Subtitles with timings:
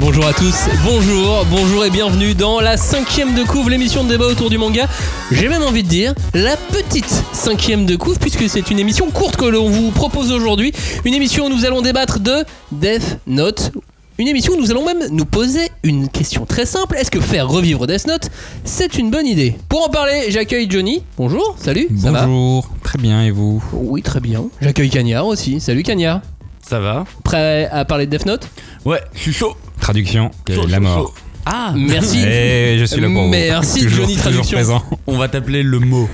[0.00, 4.26] Bonjour à tous, bonjour, bonjour et bienvenue dans la cinquième de couvre, l'émission de débat
[4.26, 4.88] autour du manga.
[5.30, 9.36] J'ai même envie de dire la petite cinquième de couvre, puisque c'est une émission courte
[9.36, 10.72] que l'on vous propose aujourd'hui.
[11.04, 13.72] Une émission où nous allons débattre de Death Note.
[14.20, 16.94] Une émission où nous allons même nous poser une question très simple.
[16.98, 18.28] Est-ce que faire revivre Death Note,
[18.64, 19.56] c'est une bonne idée?
[19.70, 21.02] Pour en parler, j'accueille Johnny.
[21.16, 22.26] Bonjour, salut, ça va?
[22.26, 23.64] Bonjour, très bien et vous?
[23.72, 24.44] Oui, très bien.
[24.60, 25.58] J'accueille Cagnard aussi.
[25.58, 26.20] Salut Cagnard.
[26.60, 27.06] Ça va?
[27.24, 28.46] Prêt à parler de Death Note?
[28.84, 29.56] Ouais, je suis chaud.
[29.80, 30.98] Traduction, Chaud, la chaud, mort.
[30.98, 31.14] chaud.
[31.52, 32.20] Ah Merci.
[32.24, 33.28] Et je suis là pour vous.
[33.28, 34.56] Merci, toujours, Johnny toujours Traduction.
[34.56, 34.82] présent.
[35.08, 36.08] On va t'appeler le mot.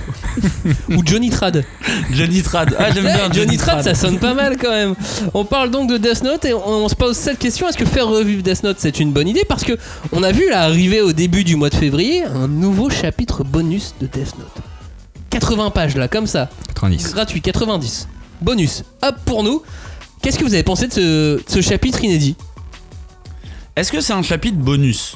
[0.89, 1.63] Ou Johnny Trad.
[2.11, 2.75] Johnny Trad.
[2.79, 4.95] Ah, j'aime bien Ouais, Johnny Trad, ça sonne pas mal quand même.
[5.35, 7.85] On parle donc de Death Note et on, on se pose cette question est-ce que
[7.85, 9.43] faire revivre Death Note c'est une bonne idée?
[9.47, 9.73] Parce que
[10.11, 13.93] on a vu là arriver au début du mois de février un nouveau chapitre bonus
[14.01, 14.63] de Death Note.
[15.29, 17.13] 80 pages là, comme ça, 90.
[17.13, 18.07] gratuit, 90.
[18.41, 19.61] Bonus, hop pour nous.
[20.23, 22.35] Qu'est-ce que vous avez pensé de ce, de ce chapitre inédit?
[23.75, 25.15] Est-ce que c'est un chapitre bonus?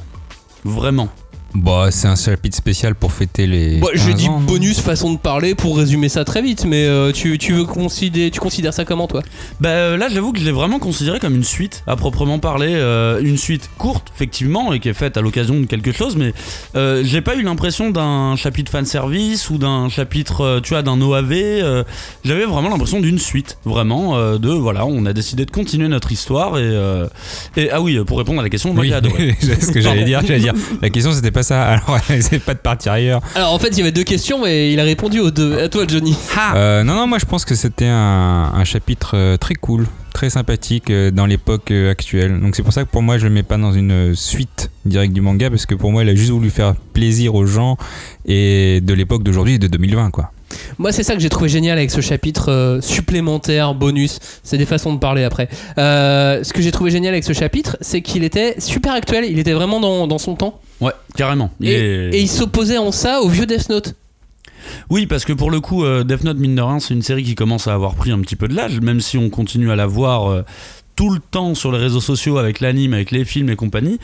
[0.63, 1.09] Vraiment
[1.53, 3.77] Bah, c'est un chapitre spécial pour fêter les.
[3.79, 6.85] Bon, Je 15 dis ans, bonus façon de parler pour résumer ça très vite, mais
[6.85, 9.21] euh, tu, tu veux considérer, tu considères ça comment toi?
[9.59, 12.71] Bah euh, là j'avoue que je l'ai vraiment considéré comme une suite à proprement parler,
[12.75, 16.33] euh, une suite courte effectivement et qui est faite à l'occasion de quelque chose, mais
[16.75, 21.01] euh, j'ai pas eu l'impression d'un chapitre fan service ou d'un chapitre tu vois d'un
[21.01, 21.83] OAV, euh,
[22.23, 26.11] j'avais vraiment l'impression d'une suite, vraiment euh, de voilà on a décidé de continuer notre
[26.11, 27.07] histoire et, euh,
[27.57, 29.35] et ah oui pour répondre à la question Oui, j'ai adoré.
[29.41, 30.21] c'est ce que j'allais dire.
[30.25, 30.53] J'allais dire.
[30.81, 31.63] La question c'était pas ça.
[31.71, 33.21] Alors, c'est pas de partir ailleurs.
[33.35, 35.59] Alors en fait il y avait deux questions mais il a répondu aux deux.
[35.59, 36.15] À toi Johnny.
[36.55, 40.29] Euh, non, non, moi je pense que c'était un, un chapitre euh, très cool, très
[40.29, 42.39] sympathique euh, dans l'époque actuelle.
[42.39, 45.13] Donc c'est pour ça que pour moi je le mets pas dans une suite directe
[45.13, 47.77] du manga parce que pour moi il a juste voulu faire plaisir aux gens
[48.25, 50.31] et de l'époque d'aujourd'hui, de 2020 quoi.
[50.77, 54.19] Moi, c'est ça que j'ai trouvé génial avec ce chapitre euh, supplémentaire, bonus.
[54.43, 55.47] C'est des façons de parler après.
[55.77, 59.25] Euh, ce que j'ai trouvé génial avec ce chapitre, c'est qu'il était super actuel.
[59.29, 60.59] Il était vraiment dans, dans son temps.
[60.81, 61.51] Ouais carrément.
[61.59, 63.95] Il Et, est- et il s'opposait en ça au vieux Death Note.
[64.89, 67.23] Oui, parce que pour le coup, euh, Death Note, mine de rien, c'est une série
[67.23, 69.75] qui commence à avoir pris un petit peu de l'âge, même si on continue à
[69.75, 70.43] la voir euh,
[70.95, 73.99] tout le temps sur les réseaux sociaux avec l'anime, avec les films et compagnie.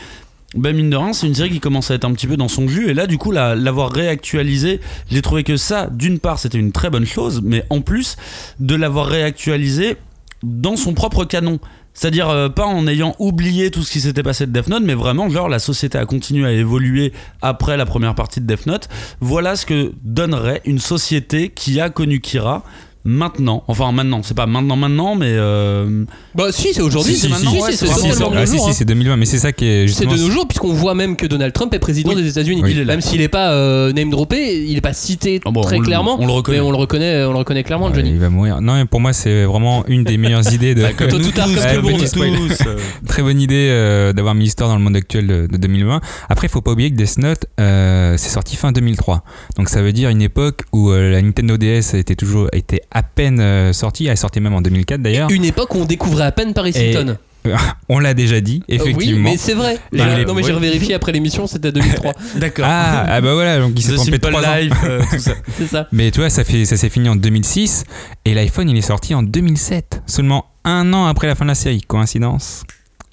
[0.55, 2.47] Ben mine de rien, c'est une série qui commence à être un petit peu dans
[2.47, 4.79] son jus, et là, du coup, la- l'avoir réactualisé,
[5.11, 8.15] j'ai trouvé que ça, d'une part, c'était une très bonne chose, mais en plus,
[8.59, 9.97] de l'avoir réactualisé
[10.43, 11.59] dans son propre canon.
[11.97, 14.93] C'est-à-dire euh, pas en ayant oublié tout ce qui s'était passé de Death Note, mais
[14.93, 18.87] vraiment genre la société a continué à évoluer après la première partie de Death Note.
[19.19, 22.63] Voilà ce que donnerait une société qui a connu Kira
[23.07, 23.63] maintenant.
[23.67, 26.03] Enfin maintenant, c'est pas maintenant maintenant, mais euh,
[26.35, 27.13] Bah si, c'est aujourd'hui.
[27.13, 27.51] Si, c'est si, maintenant.
[27.51, 28.71] si, ouais, si, c'est Ah hein.
[28.73, 31.25] c'est 2020, mais c'est ça qui est C'est de nos jours puisqu'on voit même que
[31.25, 32.21] Donald Trump est président Oui.
[32.21, 32.61] des États-Unis.
[32.63, 35.77] Oui, même s'il n'est pas euh, name droppé, il n'est pas cité Ah bon, très
[35.77, 36.17] on le- clairement.
[36.19, 36.57] on le reconnaît.
[36.57, 38.09] Mais on le reconnaît, on le reconnaît clairement, Ouais, Johnny.
[38.11, 38.61] il va mourir.
[38.61, 40.81] Non, mais pour moi, c'est vraiment une des meilleures idées de.
[40.81, 42.75] bah, nous tous, tous, euh,
[43.07, 46.01] Très bonne idée euh, d'avoir mis l'histoire dans le monde actuel de, de 2020.
[46.29, 49.23] Après, il faut pas oublier que Death Note, euh, c'est sorti fin 2003.
[49.57, 53.03] Donc ça veut dire une époque où euh, la Nintendo DS était toujours était à
[53.03, 54.05] peine euh, sortie.
[54.07, 55.29] Elle est sortie même en 2004 d'ailleurs.
[55.31, 57.17] Une époque où on découvrait à peine Paris Et- Hilton.
[57.87, 59.29] On l'a déjà dit, Euh, oui, effectivement.
[59.29, 59.77] mais c'est vrai.
[59.93, 62.11] Bah, les- non mais j'ai revérifié après l'émission, c'était 2003.
[62.35, 62.65] D'accord.
[62.67, 64.55] ah, ah bah voilà, donc il s'est trompé de Simple 3 ans.
[64.83, 65.31] Euh, tout ça.
[65.57, 65.87] c'est ça.
[65.93, 67.85] Mais tu vois, ça, fait, ça s'est fini en 2006
[68.25, 71.55] et l'iPhone il est sorti en 2007, seulement un an après la fin de la
[71.55, 71.81] série.
[71.83, 72.63] Coïncidence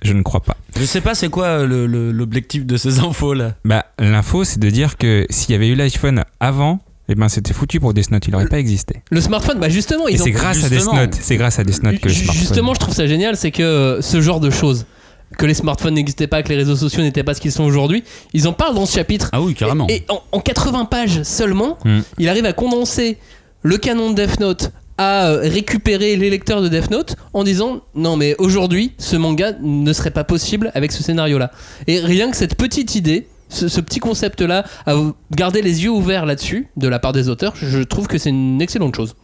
[0.03, 0.57] Je ne crois pas.
[0.77, 3.53] Je sais pas c'est quoi le- l'objectif de ces infos là?
[3.65, 7.53] Bah, l'info c'est de dire que s'il y avait eu l'iPhone avant, eh ben c'était
[7.53, 9.03] foutu pour Death Note, il n'aurait pas existé.
[9.11, 10.93] Le smartphone, bah justement, ils ont c'est grâce à Death.
[10.93, 12.41] Note, c'est grâce à Death Note que le smartphone.
[12.41, 14.87] Justement, je trouve ça génial, c'est que euh, ce genre de choses,
[15.37, 18.05] que les smartphones n'existaient pas, que les réseaux sociaux n'étaient pas ce qu'ils sont aujourd'hui,
[18.33, 19.29] ils en parlent dans ce chapitre.
[19.33, 19.87] Ah oui, carrément.
[19.89, 22.01] Et, et en, en 80 pages seulement, Hmm.
[22.19, 23.19] il arrive à condenser
[23.63, 27.81] le canon de Death Note à euh, récupérer les lecteurs de Death Note en disant
[27.97, 31.51] non mais aujourd'hui ce manga ne serait pas possible avec ce scénario là
[31.89, 34.95] et rien que cette petite idée ce, ce petit concept là à
[35.33, 38.61] garder les yeux ouverts là-dessus de la part des auteurs je trouve que c'est une
[38.61, 39.15] excellente chose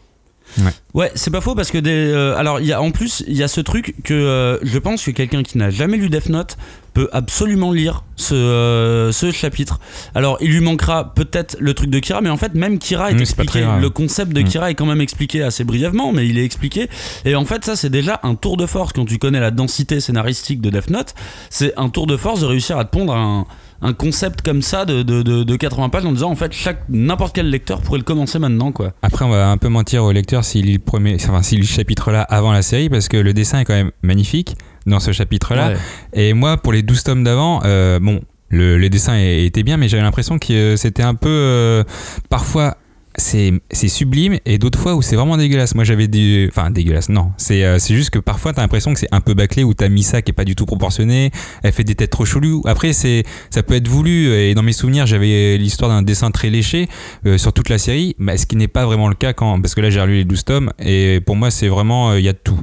[0.95, 1.91] Ouais, c'est pas faux parce que des.
[1.93, 4.79] euh, alors, il y a en plus, il y a ce truc que euh, je
[4.79, 6.57] pense que quelqu'un qui n'a jamais lu Death Note
[6.93, 9.79] peut absolument lire ce, euh, ce chapitre.
[10.17, 13.21] Alors, il lui manquera peut-être le truc de Kira, mais en fait, même Kira est
[13.21, 13.65] expliqué.
[13.81, 14.45] Le concept de Mm.
[14.45, 16.89] Kira est quand même expliqué assez brièvement, mais il est expliqué.
[17.25, 20.01] Et en fait, ça, c'est déjà un tour de force quand tu connais la densité
[20.01, 21.15] scénaristique de Death Note.
[21.49, 23.47] C'est un tour de force de réussir à te pondre un
[23.83, 26.83] un concept comme ça de, de, de, de 80 pages en disant en fait chaque
[26.89, 28.93] n'importe quel lecteur pourrait le commencer maintenant quoi.
[29.03, 31.67] Après, on va un peu mentir au lecteur s'il lit le premier, enfin s'il lit
[31.67, 34.57] ce chapitre-là avant la série, parce que le dessin est quand même magnifique
[34.87, 35.69] dans ce chapitre-là.
[35.69, 35.77] Ouais.
[36.13, 39.89] Et moi, pour les 12 tomes d'avant, euh, bon, le, les dessins étaient bien, mais
[39.89, 41.85] j'avais l'impression que c'était un peu, euh,
[42.29, 42.77] parfois,
[43.17, 45.75] c'est sublime et d'autres fois où c'est vraiment dégueulasse.
[45.75, 46.49] Moi j'avais des.
[46.51, 47.33] Enfin, dégueulasse, non.
[47.37, 49.89] C'est euh, c'est juste que parfois t'as l'impression que c'est un peu bâclé où t'as
[49.89, 51.31] mis ça qui est pas du tout proportionné.
[51.63, 52.63] Elle fait des têtes trop cheloues.
[52.67, 56.51] Après, c'est ça peut être voulu et dans mes souvenirs, j'avais l'histoire d'un dessin très
[56.51, 56.89] léché
[57.27, 59.61] euh, sur toute la série, mais ce qui n'est pas vraiment le cas quand.
[59.61, 62.11] Parce que là j'ai relu les 12 tomes et pour moi c'est vraiment.
[62.13, 62.59] euh, Il y a de tout.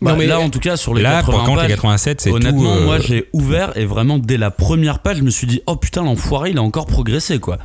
[0.00, 1.74] Bah, Non, mais- là en tout cas sur les là, 80 par contre, les pages,
[1.76, 2.36] 87, c'est tout.
[2.36, 5.60] honnêtement euh, moi j'ai ouvert et vraiment dès la première page je me suis dit
[5.66, 7.58] oh putain l'enfoiré il a encore progressé quoi.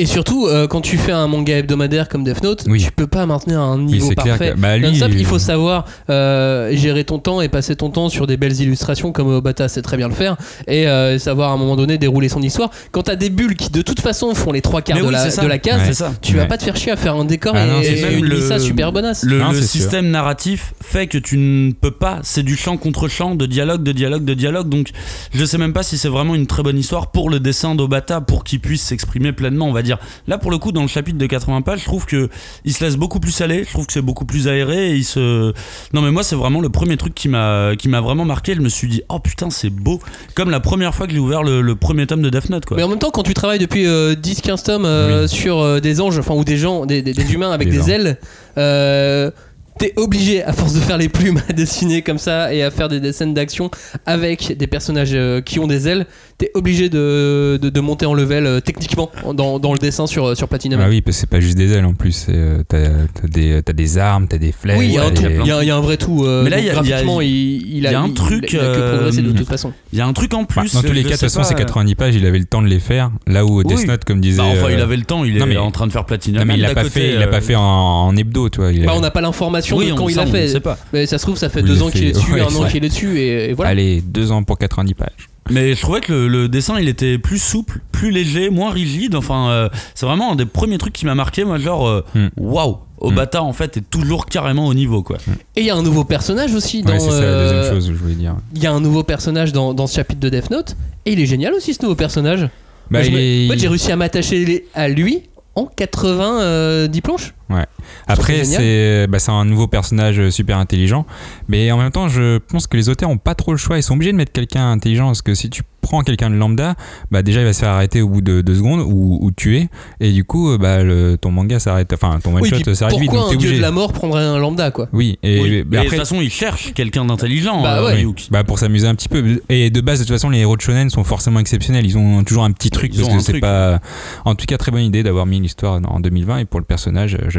[0.00, 2.80] Et surtout, euh, quand tu fais un manga hebdomadaire comme Death Note, Oui.
[2.84, 4.52] tu peux pas maintenir un Oui, niveau clair parfait.
[4.54, 8.08] que- bah, lui, il il- faut savoir euh, gérer ton temps et passer ton temps
[8.08, 10.36] sur des belles illustrations comme Obata sait très bien le faire
[10.68, 12.70] et euh, savoir à un moment donné dérouler son histoire.
[12.92, 15.28] Quand t'as des bulles qui de toute façon font les trois quarts de, oui, la,
[15.28, 16.48] de la case, tu vas Ouais.
[16.48, 18.08] pas te faire chier à faire un décor Ah et, non, c'est et sûr.
[18.10, 19.24] une Le- lissa super bonasse.
[19.24, 19.80] Le, Non, le c'est sûr.
[19.80, 23.82] système narratif fait que tu ne peux pas, c'est du chant contre chant, de dialogue,
[23.82, 24.68] de dialogue, de dialogue.
[24.68, 24.90] Donc
[25.34, 28.20] je sais même pas si c'est vraiment une très bonne histoire pour le dessin d'Obata
[28.20, 29.87] pour qu'il puisse s'exprimer pleinement, on va dire.
[30.26, 32.28] Là pour le coup dans le chapitre de 80 pages, je trouve que
[32.64, 35.04] il se laisse beaucoup plus aller, je trouve que c'est beaucoup plus aéré et il
[35.04, 35.52] se
[35.92, 38.60] Non mais moi c'est vraiment le premier truc qui m'a qui m'a vraiment marqué, je
[38.60, 40.00] me suis dit "Oh putain, c'est beau."
[40.34, 42.76] Comme la première fois que j'ai ouvert le, le premier tome de Death Note quoi.
[42.76, 46.18] Mais en même temps, quand tu travailles depuis 10-15 tomes euh, sur euh, des anges,
[46.18, 48.18] enfin ou des gens, des, des- des humains avec Des des, ailes,
[48.56, 49.30] euh,
[49.78, 52.88] t'es obligé, à force de faire les plumes, à dessiner comme ça et à faire
[52.88, 53.70] des, des scènes d'action
[54.06, 58.14] avec des personnages euh, qui ont des ailes, t'es obligé de, de, de monter en
[58.14, 60.80] level euh, techniquement dans, dans le dessin sur, sur Platinum.
[60.82, 62.12] Ah oui, parce que c'est pas juste des ailes en plus.
[62.12, 62.78] c'est, euh, T'as
[63.20, 64.78] t'as des, t'as des armes, t'as des flèches.
[64.78, 66.24] Oui, il y, a un y a- vrai tout.
[66.24, 67.28] euh, Mais là, y a- il y a- graphiquement, il,
[67.76, 69.72] il a, il y a un truc, il a que progressé de euh, toute façon.
[69.92, 70.74] Il y a un truc en Bah, plus.
[70.74, 72.66] dans tous les cas, de toute façon, c'est 90 pages, il avait le temps de
[72.68, 73.10] les faire.
[73.26, 73.86] Là où Death Oui.
[73.86, 74.38] Note, comme disait.
[74.42, 76.04] Bah, enfin, il euh, avait le temps, il est non, mais- en train de faire
[76.04, 76.40] Platinum.
[76.40, 78.60] Non, mais il l'a pas fait, il l'a euh, pas fait en, en hebdo, tu
[78.60, 78.72] vois.
[78.72, 80.48] Bah, on n'a pas l'information Oui, de on- quand il ça, a on fait.
[80.48, 80.78] sait pas.
[80.92, 82.64] Mais ça se trouve, ça fait deux l'a ans qu'il est dessus, ouais, un an
[82.66, 83.70] qu'il est dessus, et, et voilà.
[83.70, 85.28] Allez, deux ans pour 90 pages.
[85.50, 89.14] Mais je trouvais que le, le dessin il était plus souple, plus léger, moins rigide.
[89.14, 91.44] Enfin, euh, c'est vraiment un des premiers trucs qui m'a marqué.
[91.44, 92.28] Moi, genre, euh, Hmm.
[92.36, 95.16] waouh, Obata en fait est toujours carrément au niveau quoi.
[95.56, 96.92] Et il y a un nouveau personnage aussi dans.
[96.92, 98.34] Ouais, c'est ça la euh, deuxième chose que je voulais dire.
[98.54, 100.76] Il y a un nouveau personnage dans, dans ce chapitre de Death Note.
[101.06, 102.42] Et il est génial aussi ce nouveau personnage.
[102.90, 105.22] Bah, Moi, il j'ai réussi à m'attacher à lui
[105.54, 107.34] en 80 euh, 10 planches.
[107.50, 107.64] Ouais.
[108.06, 111.06] Après, c'est bah, c'est un nouveau personnage euh, super intelligent.
[111.48, 113.78] Mais en même temps, je pense que les auteurs ont pas trop le choix.
[113.78, 115.06] Ils sont obligés de mettre quelqu'un intelligent.
[115.06, 116.74] Parce que si tu prends quelqu'un de lambda,
[117.10, 119.68] bah, déjà, il va se faire arrêter au bout de deux secondes ou, ou tuer.
[120.00, 121.92] Et du coup, euh, bah, le, ton manga s'arrête.
[121.92, 123.10] Enfin, ton one Oui, shot s'arrête vite.
[123.10, 123.56] pourquoi un dieu obligé.
[123.56, 124.88] de la mort prendrait un lambda quoi?
[124.92, 127.62] Oui, et Oui, de toute façon, il cherche quelqu'un d'intelligent.
[127.62, 128.14] Bah euh, ouais.
[128.30, 129.40] Bah, pour s'amuser un petit peu.
[129.48, 131.86] Et de base, de toute façon, les héros de shonen sont forcément exceptionnels.
[131.86, 133.80] Ils ont toujours un petit truc Ils parce que c'est pas.
[134.26, 136.38] En tout cas, très bonne idée d'avoir mis l'histoire en 2020.
[136.38, 137.37] Et pour le personnage, euh,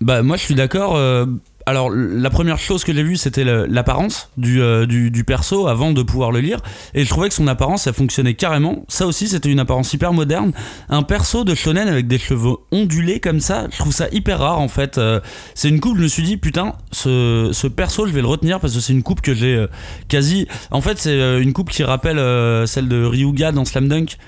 [0.00, 0.96] Bah moi je suis d'accord.
[0.96, 1.26] euh,
[1.68, 5.90] alors la première chose que j'ai vue c'était l'apparence du, euh, du, du perso avant
[5.92, 6.60] de pouvoir le lire
[6.94, 8.84] et je trouvais que son apparence elle fonctionnait carrément.
[8.88, 10.52] Ça aussi c'était une apparence hyper moderne.
[10.88, 14.60] Un perso de shonen avec des cheveux ondulés comme ça, je trouve ça hyper rare
[14.60, 14.98] en fait.
[14.98, 15.18] Euh,
[15.54, 18.60] c'est une coupe je me suis dit putain ce, ce perso je vais le retenir
[18.60, 19.66] parce que c'est une coupe que j'ai
[20.08, 20.46] quasi...
[20.70, 22.18] En fait c'est une coupe qui rappelle
[22.68, 24.18] celle de Ryuga dans Slam Dunk.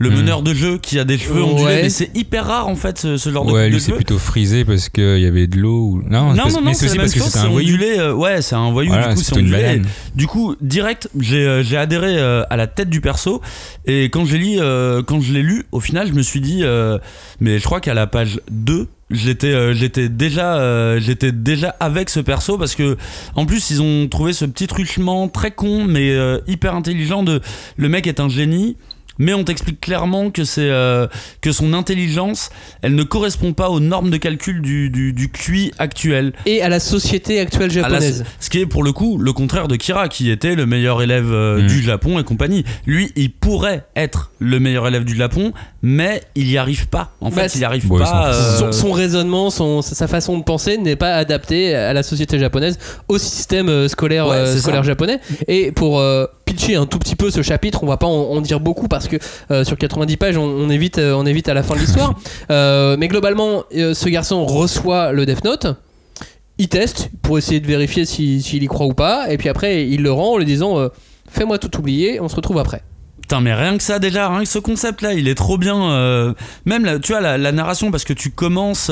[0.00, 0.14] Le Hmm.
[0.14, 1.50] meneur de jeu qui a des cheveux Ouais.
[1.50, 3.80] ondulés, mais c'est hyper rare en fait ce, ce genre de Ouais, coupe de lui,
[3.80, 5.88] c'est plutôt frisé parce qu'il y avait de l'eau.
[5.94, 6.02] Ou...
[6.08, 7.74] Non, Non, non, parce- non, mais c'est aussi parce que chose, c'est un voyou.
[7.74, 9.82] ondulé, euh, ouais, c'est un voyou, Voilà, du coup, c'est ondulé.
[10.14, 13.42] Du coup, direct, j'ai euh, adhéré euh, à la tête du perso.
[13.86, 16.60] Et quand j'ai lu, euh, quand je l'ai lu, au final, je me suis dit,
[16.62, 16.98] euh,
[17.40, 22.10] mais je crois qu'à la page 2, J'étais euh, j'étais déjà euh, j'étais déjà avec
[22.10, 22.98] ce perso parce que
[23.36, 27.40] en plus ils ont trouvé ce petit truchement très con mais euh, hyper intelligent de
[27.78, 28.76] le mec est un génie
[29.18, 31.06] mais on t'explique clairement que c'est euh,
[31.40, 32.50] que son intelligence
[32.82, 36.68] elle ne correspond pas aux normes de calcul du, du, du QI actuel Et à
[36.68, 38.24] la société actuelle la- japonaise.
[38.40, 41.32] ce qui est pour le coup le contraire de Kira qui était le meilleur élève
[41.32, 41.66] euh, Mm.
[41.66, 42.64] du Japon et compagnie.
[42.86, 47.12] Lui, il pourrait être le meilleur élève du Japon, mais il y arrive pas.
[47.20, 48.32] En Bah, fait, il y arrive pas.
[48.32, 52.38] euh, Son, son raisonnement, son, sa façon de penser n'est pas adaptée à la société
[52.38, 54.88] japonaise, au système scolaire, Ouais, euh, scolaire ça.
[54.88, 55.18] japonais.
[55.48, 56.26] Et pour euh,
[56.58, 59.06] pitcher un tout petit peu ce chapitre, on va pas en, en dire beaucoup parce
[59.08, 59.16] que
[59.50, 62.14] euh, sur 90 pages, on, on évite, euh, on évite à la fin de l'histoire.
[62.50, 65.66] Euh, mais globalement, euh, ce garçon reçoit le Death Note.
[66.56, 69.86] il teste pour essayer de vérifier si- s'il y croit ou pas, et puis après
[69.86, 70.88] il le rend en lui disant euh,
[71.30, 72.82] fais-moi tout oublier, on se retrouve après.
[73.20, 75.90] Putain, mais rien que ça déjà, rien que ce concept-là, il est trop bien.
[75.92, 76.32] euh,
[76.64, 78.88] même, la, tu vois, la, la narration, parce que tu commences.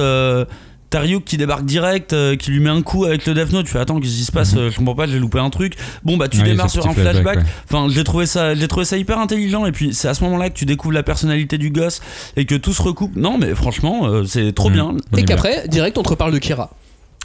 [0.87, 3.53] Euh, T'as Ryuk qui débarque direct, euh, qui lui met un coup avec le Death
[3.53, 3.67] Note.
[3.67, 5.75] Tu fais attends, qu'est-ce qui se passe Euh, Je comprends pas, j'ai loupé un truc.
[6.05, 6.43] Bon bah tu Mhm.
[6.45, 7.39] Ouais, démarres sur un flashback, flashback.
[7.39, 7.45] ouais.
[7.71, 9.67] Enfin, j'ai trouvé ça, j'ai trouvé ça hyper intelligent.
[9.67, 12.01] Et puis c'est à ce moment-là que tu découvres la personnalité du gosse
[12.37, 13.17] et que tout se recoupe.
[13.17, 14.75] Non, mais franchement, euh, c'est trop Mhm.
[14.75, 14.97] bien.
[15.17, 16.71] Et qu'après, direct, on te reparle de Kira.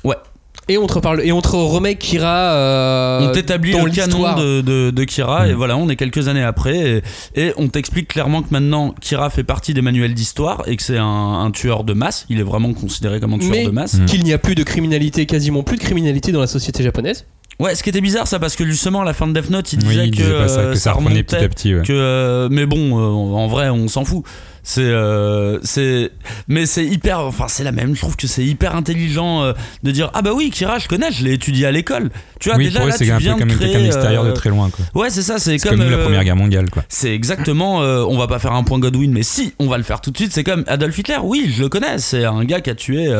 [0.03, 0.15] Ouais.
[0.69, 2.53] Et on te reparle et on te remet Kira.
[2.53, 4.35] euh, on t'établit dans le canon l'histoire.
[4.35, 5.55] de, de, de Kira et Mm.
[5.55, 7.01] voilà on est quelques années après
[7.35, 10.83] et, et on t'explique clairement que maintenant Kira fait partie des manuels d'histoire et que
[10.83, 13.71] c'est un, un tueur de masse il est vraiment considéré comme un tueur Mais de
[13.71, 14.05] masse Mm.
[14.05, 17.25] qu'il n'y a plus de criminalité, quasiment plus de criminalité dans la société japonaise.
[17.59, 19.71] Ouais ce qui était bizarre ça parce que justement à la fin de Death Note
[19.73, 21.75] il Oui, disait il que, ça, que ça reprenait petit remontait à petit.
[21.75, 21.81] ouais.
[21.83, 24.23] que euh, mais bon euh, en vrai on s'en fout
[24.63, 26.11] c'est euh, c'est
[26.47, 29.89] mais c'est hyper enfin c'est la même je trouve que c'est hyper intelligent euh, de
[29.89, 32.65] dire ah bah oui Kira je connais je l'ai étudié à l'école tu vois Oui,
[32.65, 34.69] déjà pour eux, là tu un peu viens comme de quelqu'un de très loin.
[34.69, 34.85] quoi.
[35.01, 36.69] ouais c'est ça c'est comme, comme nous la Première Guerre mondiale.
[36.69, 36.83] quoi.
[36.89, 40.01] c'est exactement, on va pas faire un point Godwin, mais si, on va le faire
[40.01, 40.31] tout de suite.
[40.33, 41.99] C'est comme Adolf Hitler, oui, je le connais.
[41.99, 43.13] C'est un gars qui a tué,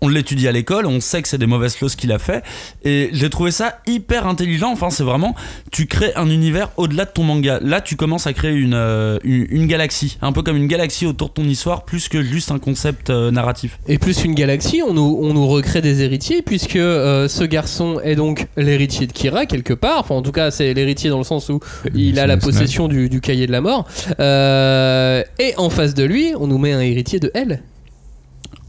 [0.00, 2.42] on l'étudie à l'école, on sait que c'est des mauvaises choses qu'il a fait.
[2.84, 4.70] Et j'ai trouvé ça hyper intelligent.
[4.70, 5.34] Enfin, c'est vraiment,
[5.72, 7.58] tu crées un univers au-delà de ton manga.
[7.62, 11.06] Là, tu commences à créer une, euh, une, une galaxie, un peu comme une galaxie
[11.06, 13.78] autour de ton histoire, plus que juste un concept euh, narratif.
[13.88, 18.00] Et plus une galaxie, on nous, on nous recrée des héritiers, puisque euh, ce garçon
[18.04, 20.00] est donc l'héritier de Kira, quelque part.
[20.00, 21.60] Enfin, en tout cas, c'est l'héritier dans le sens où
[21.94, 23.86] il a la possession du, du cahier de la mort.
[24.20, 27.62] Euh, et en face de lui, on nous met un héritier de elle.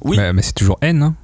[0.02, 0.18] Oui.
[0.18, 1.02] Bah, mais c'est toujours N.
[1.02, 1.16] Hein.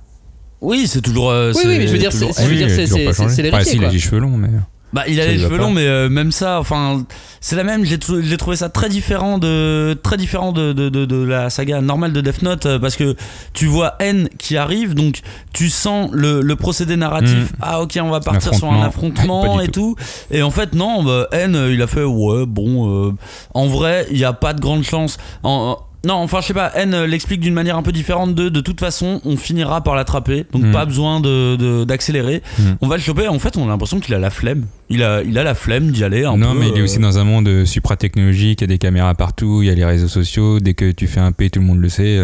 [0.64, 1.30] Oui, c'est toujours.
[1.30, 2.84] euh, Oui, c'est oui, mais je veux dire, c'est- je veux dire, il a c'est-
[2.86, 2.98] toujours
[3.30, 3.90] c'est l'héritier, Enfin, si, il quoi.
[3.90, 4.50] a les cheveux longs, mais.
[4.94, 7.04] Bah, il a Ça les cheveux longs, mais euh, même ça, enfin,
[7.42, 7.84] c'est la même.
[7.84, 11.50] J'ai trou- j'ai trouvé ça très différent de très différent de, de, de- de la
[11.50, 13.16] saga normale de Death Note euh, parce que
[13.54, 17.54] tu vois N qui arrive, donc tu sens le, le procédé narratif.
[17.54, 17.56] Mm.
[17.64, 19.60] Ah ok, on va partir sur un Affrontement.
[19.62, 19.96] et tout.
[20.30, 23.08] Et en fait non, bah, N euh, il a fait ouais bon.
[23.10, 23.14] euh,
[23.56, 25.18] en vrai, il y a pas de grande chance.
[25.42, 28.36] En- en- non, enfin, je sais pas, N euh, l'explique d'une manière un peu différente
[28.36, 30.72] de de toute façon, on finira par l'attraper, donc Mm.
[30.72, 32.42] pas besoin de- de- d'accélérer.
[32.60, 32.64] Mm.
[32.82, 34.66] On va le choper, en fait, on a l'impression qu'il a la flemme.
[34.90, 36.60] Il a, il a la flemme d'y aller un non, peu.
[36.60, 39.16] mais il est euh, aussi dans un monde euh, supra-technologique, il y a des caméras
[39.16, 41.66] partout, il y a les réseaux sociaux, dès que tu fais un P, tout le
[41.66, 42.20] monde le sait.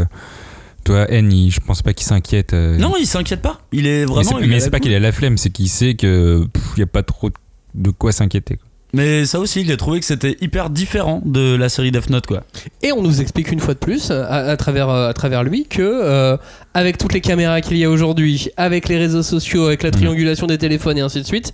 [0.86, 2.54] Toi, N, il- je pense pas qu'il s'inquiète.
[2.54, 2.78] euh.
[2.78, 3.60] Non, il s'inquiète pas.
[3.72, 4.40] Il est vraiment.
[4.46, 6.88] mais c'est pas qu'il a la flemme, c'est qu'il sait que pff, il y a
[6.88, 7.30] pas trop
[7.76, 8.58] de quoi s'inquiéter.
[8.94, 12.42] Mais ça aussi, j'ai trouvé que c'était hyper différent de la série Death Note, quoi.
[12.82, 15.66] Et on nous explique une fois de plus, à, à travers, euh, à travers lui,
[15.66, 16.38] que euh,
[16.74, 19.96] avec toutes les caméras qu'il y a aujourd'hui, avec les réseaux sociaux, avec la Mhm.
[19.96, 21.54] triangulation des téléphones et ainsi de suite,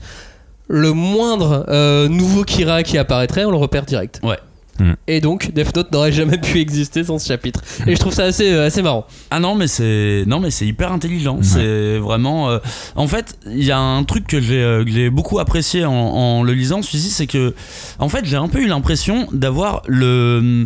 [0.69, 4.19] le moindre euh, nouveau Kira qui apparaîtrait, on le repère direct.
[4.23, 4.37] Ouais.
[4.79, 4.95] Mhm.
[5.07, 7.61] Et donc, Death Note n'aurait jamais pu exister sans ce chapitre.
[7.87, 9.05] Et je trouve ça assez, euh, assez marrant.
[9.31, 11.39] Ah non, mais c'est non, mais c'est hyper intelligent.
[11.41, 12.49] C'est vraiment.
[12.49, 12.59] euh,
[12.95, 15.93] En fait, il y a un truc que j'ai euh, que j'ai beaucoup apprécié en,
[15.93, 17.53] en le lisant, celui-ci, c'est que,
[17.99, 20.65] en fait, j'ai un peu eu l'impression d'avoir le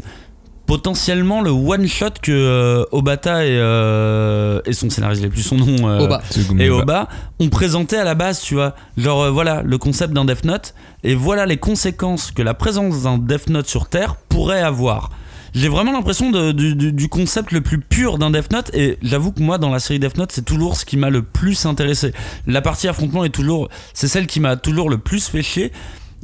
[0.69, 5.55] potentiellement le one shot que euh, Obata et, euh, et son scénariste, j'ai plus son
[5.57, 5.89] nom.
[5.89, 6.21] euh, Oba.
[6.59, 6.83] Et Oba.
[6.83, 7.09] Oba
[7.39, 8.75] ont présenté à la base, tu vois.
[8.95, 13.01] Genre, euh, voilà le concept d'un Death Note, et voilà les conséquences que la présence
[13.01, 15.09] d'un Death Note sur Terre pourrait avoir.
[15.55, 18.99] J'ai vraiment l'impression de- du, du- du concept le plus pur d'un Death Note, et
[19.01, 21.65] j'avoue que moi, dans la série Death Note, c'est toujours ce qui m'a le plus
[21.65, 22.13] intéressé.
[22.45, 23.69] La partie affrontement est toujours.
[23.95, 25.71] C'est celle qui m'a toujours le plus fait chier.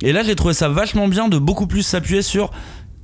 [0.04, 2.52] Et là, j'ai trouvé ça vachement bien de beaucoup plus s'appuyer sur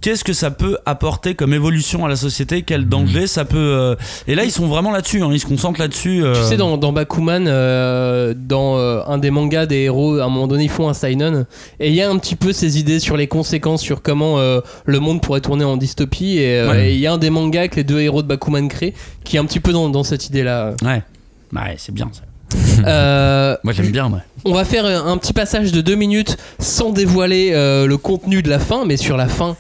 [0.02, 3.58] qu'est-ce que ça peut apporter comme évolution à la société, quel danger ça peut.
[3.58, 3.96] euh,
[4.28, 6.24] Et là, ils sont vraiment là-dessus, hein, ils se concentrent là-dessus.
[6.24, 10.30] euh, Tu sais, dans, dans Bakuman, euh, dans un des mangas des héros, à un
[10.30, 11.46] moment donné, ils font un Seinen.
[11.80, 15.00] Et il y a un petit peu ces idées sur les conséquences, sur comment le
[15.00, 16.40] monde pourrait tourner en dystopie.
[16.40, 16.94] Et Ouais.
[16.94, 18.94] il y a un des mangas que les deux héros de Bakuman créent,
[19.24, 20.74] qui est un petit peu dans, dans cette idée-là.
[20.84, 21.04] Ouais.
[21.54, 22.22] Ouais, c'est bien ça.
[22.86, 24.20] Euh, Moi, j'aime bien, ouais.
[24.46, 28.50] on va faire un petit passage de deux minutes sans dévoiler euh, le contenu de
[28.50, 29.56] la fin, mais sur la fin.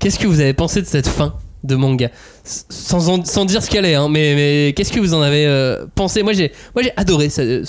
[0.00, 2.08] Qu'est-ce que vous avez pensé de cette fin de manga
[2.42, 5.84] sans, sans dire ce qu'elle est, hein, mais, mais qu'est-ce que vous en avez euh,
[5.94, 6.22] pensé?
[6.22, 7.62] Moi j'ai moi j'ai adoré ce,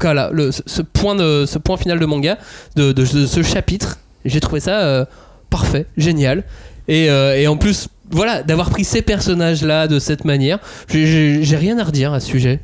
[0.00, 2.38] voilà, le- ce, point de, ce point final de manga,
[2.76, 3.98] de, de- ce chapitre.
[4.24, 5.04] J'ai trouvé ça euh,
[5.50, 6.44] parfait, génial.
[6.88, 10.58] Et, euh, et en plus, voilà, d'avoir pris ces personnages-là de cette manière,
[10.88, 12.60] j'ai- rien à redire à ce sujet.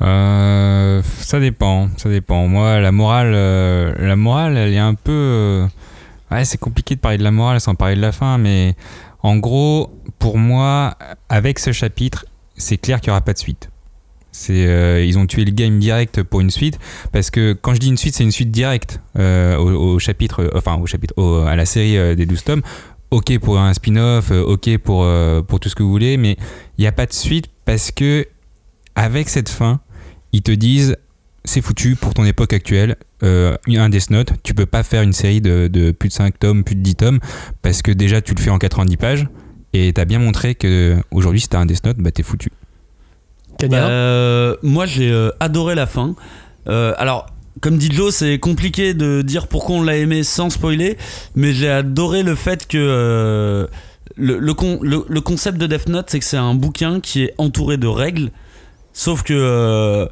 [0.00, 2.46] Ça dépend, ça dépend.
[2.46, 3.32] Moi, la morale,
[3.98, 5.66] la morale, elle est un peu.
[6.34, 8.74] Ouais, c'est compliqué de parler de la morale sans parler de la fin, mais
[9.22, 10.96] en gros, pour moi,
[11.28, 12.26] avec ce chapitre,
[12.56, 13.70] c'est clair qu'il n'y aura pas de suite.
[14.50, 16.80] Euh, ils ont tué le game direct pour une suite
[17.12, 20.74] parce que quand je dis une suite, c'est une suite directe euh, au, chapitre, enfin
[20.76, 21.14] au chapitre,
[21.46, 22.62] à la série euh, des 12 tomes.
[23.10, 25.06] Ok pour un spin-off, ok pour,
[25.46, 26.36] pour tout ce que vous voulez, mais
[26.78, 28.26] il n'y a pas de suite parce que
[28.96, 29.80] avec cette fin,
[30.32, 30.96] ils te disent
[31.44, 32.96] c'est foutu pour ton époque actuelle.
[33.24, 36.38] Euh, un Death Note, tu peux pas faire une série de, de plus de 5
[36.38, 37.20] tomes, plus de 10 tomes,
[37.62, 39.26] parce que déjà tu le fais en 90 pages,
[39.72, 42.50] et t'as bien montré que aujourd'hui si t'as un Death Note, bah t'es foutu.
[43.58, 46.14] Cagnard Euh, moi, j'ai euh, adoré la fin.
[46.68, 47.26] Euh, alors,
[47.60, 50.96] comme dit Joe, c'est compliqué de dire pourquoi on l'a aimé sans spoiler,
[51.34, 53.66] mais j'ai adoré le fait que euh,
[54.16, 57.22] le, le con- le- le concept de Death Note, c'est que c'est un bouquin qui
[57.22, 58.30] est entouré de règles,
[58.92, 60.06] sauf que euh,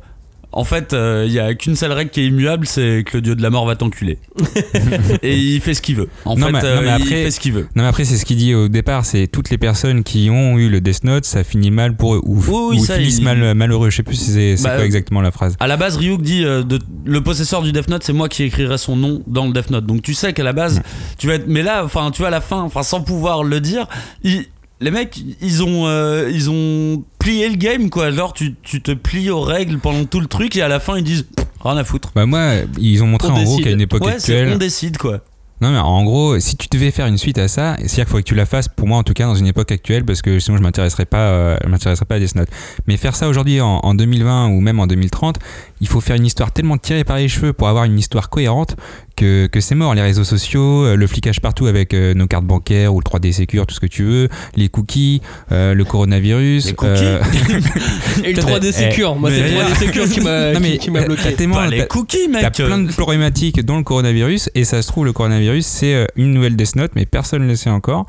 [0.53, 3.21] en fait, euh, il y a qu'une seule règle qui est immuable, c'est que le
[3.23, 4.19] dieu de la mort va t'enculer.
[5.23, 6.09] Et il fait ce qu'il veut.
[6.25, 7.69] En Non, fait, mais- euh, non, mais il fait ce qu'il veut.
[7.75, 10.59] Non mais après c'est ce qu'il dit au départ, c'est toutes les personnes qui ont
[10.59, 13.19] eu le Death Note, ça finit mal pour eux, ou, Oui, oui, ou ça, finissent
[13.19, 15.57] il- mal, malheureux, je sais plus si c'est Bah, quoi exactement la phrase.
[15.61, 18.43] À la base, Ryuk dit euh, de, le possesseur du Death Note, c'est moi qui
[18.45, 19.87] écrirai son nom dans le Death Note.
[19.87, 20.83] Donc tu sais qu'à la base,
[21.19, 21.47] tu vas être.
[21.47, 23.87] Mais là, enfin, tu vois, à la fin, enfin, sans pouvoir le dire,
[24.23, 24.47] ils-
[24.83, 28.11] les mecs, ils ont, euh, ils ont plié le game, quoi.
[28.11, 30.99] Genre, tu, tu te plies aux règles pendant tout le truc et à la fin,
[30.99, 31.27] ils disent
[31.65, 32.11] rien à foutre.
[32.15, 33.65] Bah moi, ils ont montré On en gros décide.
[33.65, 35.21] qu'à une époque ouais, c'est- actuelle, on décide, quoi.
[35.63, 38.23] Non, mais en gros, si tu devais faire une suite à ça, c'est-à-dire qu'il faudrait
[38.25, 40.39] que tu la fasses, pour moi en tout cas, dans une époque actuelle, parce que
[40.41, 42.49] sinon je m'intéresserais pas, euh, je m'intéresserais pas à Death Note.
[42.89, 45.37] Mais faire ça aujourd'hui en, en 2020 ou même en 2030,
[45.81, 48.75] il faut faire une histoire tellement tirée par les cheveux pour avoir une histoire cohérente
[49.17, 49.95] que, que c'est mort.
[49.95, 53.33] Les réseaux sociaux, euh, le flicage partout avec euh, nos cartes bancaires ou le 3D
[53.33, 56.67] Secure, tout ce que tu veux, les cookies, euh, le coronavirus.
[56.67, 57.23] Les cookies euh,
[58.25, 60.61] Et le Putain, 3D eh, Secure, moi c'est le 3D d'ailleurs- Secure qui m'a Non,
[60.61, 61.23] mais qui- qui m'a t'as- bloqué.
[61.25, 62.43] t'as tellement- Bah, les cookies, mec.
[62.43, 66.07] T'as plein de problématiques dont le coronavirus et ça se trouve le coronavirus c'est euh,
[66.17, 68.07] une nouvelle Death Note mais personne ne le sait encore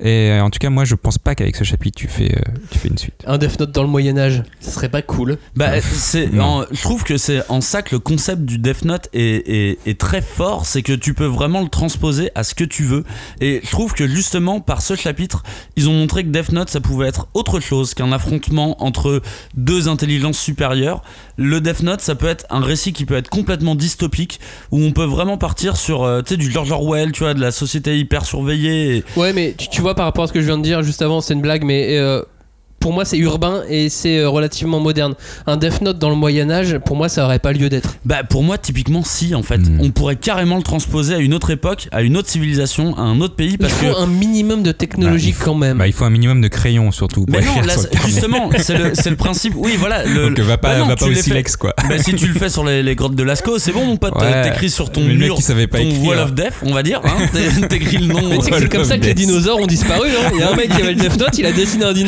[0.00, 2.40] et euh, en tout cas moi je pense pas qu'avec ce chapitre tu fais, euh,
[2.70, 3.14] tu fais une suite.
[3.26, 5.38] Un Death Note dans le Moyen-Âge, ça serait pas cool.
[5.56, 9.08] Bah, c'est, en- je trouve que c'est en ça que le concept du Death Note
[9.12, 12.64] est, est- est très fort, c'est que tu peux vraiment le transposer à ce que
[12.64, 13.04] tu veux.
[13.40, 15.42] Et je trouve que justement, par ce chapitre,
[15.76, 19.22] ils ont montré que Death Note, ça pouvait être autre chose qu'un affrontement entre
[19.56, 21.02] deux intelligences supérieures.
[21.36, 24.92] Le Death Note, ça peut être un récit qui peut être complètement dystopique, où on
[24.92, 27.98] peut vraiment partir sur, euh, tu sais, du George Orwell, tu vois, de la société
[27.98, 28.96] hyper surveillée.
[28.98, 31.02] et- Ouais, mais tu, tu par rapport à ce que je viens de dire juste
[31.02, 32.22] avant, c'est une blague, mais euh,
[32.80, 35.14] pour moi, c'est urbain et c'est euh, relativement moderne.
[35.46, 37.96] Un Death Note dans le Moyen-Âge, pour moi, ça aurait pas lieu d'être.
[38.04, 39.78] Bah pour moi typiquement si en fait Mm.
[39.80, 43.20] on pourrait carrément le transposer à une autre époque à une autre civilisation à un
[43.20, 45.78] autre pays Il parce faut que un minimum de technologie Bah, il faut- quand même.
[45.78, 49.16] Bah, il faut un minimum de crayons surtout pour mais non là justement c'est le,
[49.16, 51.22] principe oui voilà le, Donc va pas, Bah non, va tu pas au les fais-
[51.22, 51.74] silex quoi.
[51.88, 54.14] bah, si tu le fais sur les, les grottes de Lascaux c'est bon mon pote
[54.20, 54.42] Ouais.
[54.42, 56.04] t'écris sur ton Le mec mur qui savait pas ton écrire.
[56.08, 59.04] wall of death on va dire hein, t'é- t'écris le nom c'est comme ça que
[59.06, 60.30] les dinosaures ont disparu, non?
[60.34, 62.04] Il y a un mec qui avait le Death Note, il a dessiné un Il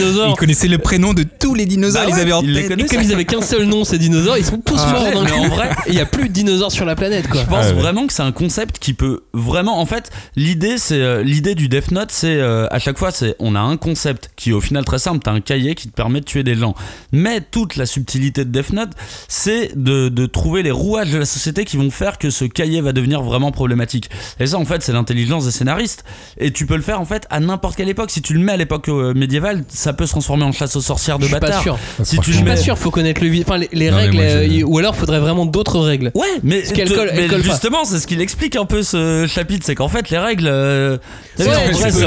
[0.69, 2.71] le prénom de tous les dinosaures, Bah ils ouais, avaient en tête.
[2.79, 5.33] Et comme ils avaient qu'un seul nom, ces dinosaures, ils sont tous Ah, morts mais
[5.33, 7.41] en vrai- Et il y a plus de dinosaures sur la planète, quoi.
[7.43, 7.81] Je pense Ah ouais.
[7.81, 9.81] vraiment que c'est un concept qui peut vraiment.
[9.81, 13.35] En fait, l'idée, c'est euh, l'idée du Death Note, c'est euh, à chaque fois, c'est
[13.39, 15.21] on a un concept qui est au final très simple.
[15.25, 16.75] T'as un cahier qui te permet de tuer des gens.
[17.13, 18.91] Mais toute la subtilité de Death Note,
[19.29, 22.81] c'est de, de trouver les rouages de la société qui vont faire que ce cahier
[22.81, 24.11] va devenir vraiment problématique.
[24.41, 26.05] Et ça, en fait, c'est l'intelligence des scénaristes.
[26.39, 28.11] Et tu peux le faire en fait à n'importe quelle époque.
[28.11, 30.81] Si tu le mets à l'époque euh, médiévale, ça peut se transformer en chasse aux
[30.81, 31.79] sorcières de Je suis pas sûr.
[32.03, 33.45] Si tu Je suis mets pas sûr, faut connaître le vide.
[33.47, 36.11] Enfin, les, les Non, mais règles, euh, ou alors faudrait vraiment d'autres règles.
[36.15, 39.89] Ouais, mais, te- colle- justement, c'est ce qu'il explique un peu ce chapitre, c'est qu'en
[39.89, 40.97] fait les règles, euh,
[41.39, 41.99] Ouais, en c'est ce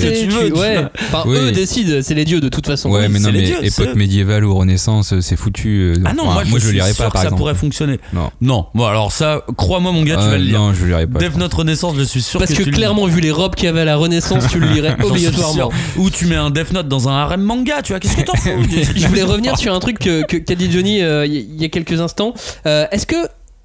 [0.00, 0.46] que tu veux.
[0.52, 0.78] tu ouais.
[1.08, 1.36] Enfin, Oui.
[1.38, 2.90] eux décident, c'est les dieux de toute façon.
[2.90, 5.92] Ouais, mais non, c'est les mais époque médiévale ou Renaissance, euh, c'est foutu.
[5.96, 7.98] euh, Ah non, moi, je, lirai sûr pas ça pourrait fonctionner.
[8.12, 8.30] Non.
[8.40, 10.58] Non, bon alors ça, crois-moi mon gars, tu vas le lire.
[10.58, 11.18] Non, je le lirai pas.
[11.18, 13.80] Death Note Renaissance, je suis sûr Parce que, clairement, vu les robes qu'il y avait
[13.80, 15.70] à la Renaissance, tu le lirais obligatoirement.
[15.96, 18.34] Ou tu mets un Death Note dans un harem manga, tu vois, qu'est-ce que t'en
[18.36, 18.50] fous
[18.96, 21.68] Je voulais revenir sur un truc que- que- qu'a dit Johnny euh, il y, a
[21.68, 22.34] quelques instants.
[22.66, 23.16] Euh, Est-ce que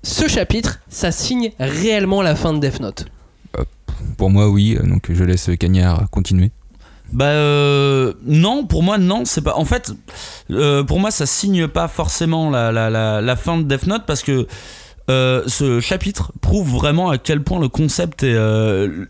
[0.04, 3.06] ce chapitre, ça signe réellement la fin de Death Note?
[4.18, 4.78] Pour moi, oui.
[4.80, 6.52] euh, Donc je laisse Cagnard continuer.
[7.14, 9.56] Bah euh, non, pour moi non, c'est pas.
[9.56, 9.92] En fait,
[10.50, 14.04] euh, pour moi ça signe pas forcément la, la, la, la fin de Death Note
[14.08, 14.48] parce que
[15.12, 19.06] euh, ce chapitre prouve vraiment à quel point le concept est, euh,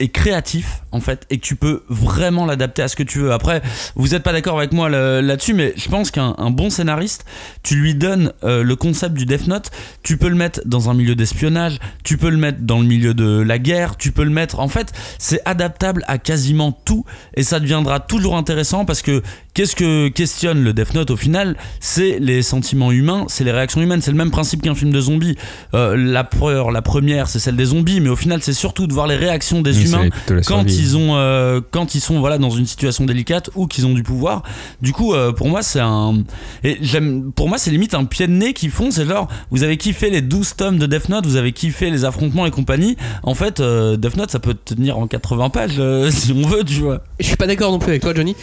[0.00, 3.32] est créatif en fait et que tu peux vraiment l'adapter à ce que tu veux.
[3.32, 3.62] Après,
[3.96, 7.24] vous êtes pas d'accord avec moi là-dessus, mais je pense qu'un un bon scénariste,
[7.62, 9.70] tu lui donnes euh, le concept du Death Note,
[10.02, 13.14] tu peux le mettre dans un milieu d'espionnage, tu peux le mettre dans le milieu
[13.14, 14.60] de la guerre, tu peux le mettre.
[14.60, 19.22] En fait, c'est adaptable à quasiment tout et ça deviendra toujours intéressant parce que
[19.54, 21.56] qu'est-ce que questionne le Death Note au final?
[21.80, 25.00] C'est les sentiments humains, c'est les réactions humaines, c'est le même principe qu'un film de
[25.00, 25.36] zombies.
[25.74, 26.28] Euh, la
[26.70, 29.60] la première, c'est celle des zombies, mais au final, c'est surtout de voir les réactions
[29.62, 30.08] des Oui, humains
[30.46, 33.94] quand ils ont euh, quand ils sont voilà dans une situation délicate ou qu'ils ont
[33.94, 34.42] du pouvoir.
[34.82, 36.22] Du coup euh, pour moi c'est un
[36.64, 38.90] et j'aime pour moi c'est limite un pied de nez qu'ils font.
[38.90, 42.04] C'est genre vous avez kiffé les 12 tomes de Death Note vous avez kiffé les
[42.04, 42.96] affrontements et compagnie.
[43.22, 46.64] En fait euh, Death Note ça peut tenir en 80 pages euh, si on veut
[46.64, 47.02] tu vois.
[47.20, 48.36] Je suis pas d'accord non plus avec toi, Johnny.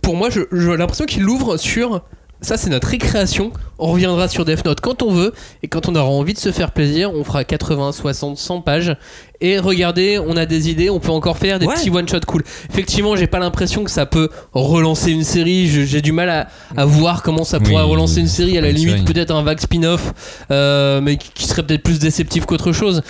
[0.00, 2.02] Pour moi, je- j'ai l'impression qu'il l'ouvre sur
[2.44, 3.50] ça c'est notre récréation.
[3.78, 6.52] On reviendra sur Death Note quand on veut et quand on aura envie de se
[6.52, 8.96] faire plaisir, on fera 80, 60, 100 pages.
[9.40, 11.74] Et regardez, on a des idées, on peut encore faire des Ouais.
[11.74, 12.44] petits one shot cool.
[12.70, 15.66] Effectivement, j'ai pas l'impression que ça peut relancer une série.
[15.66, 18.56] J'ai du mal à, à voir comment ça pourrait Oui, relancer une série.
[18.56, 22.46] À la limite, peut-être un vague spin-off, euh, mais qui qui serait peut-être plus déceptif
[22.46, 23.02] qu'autre chose.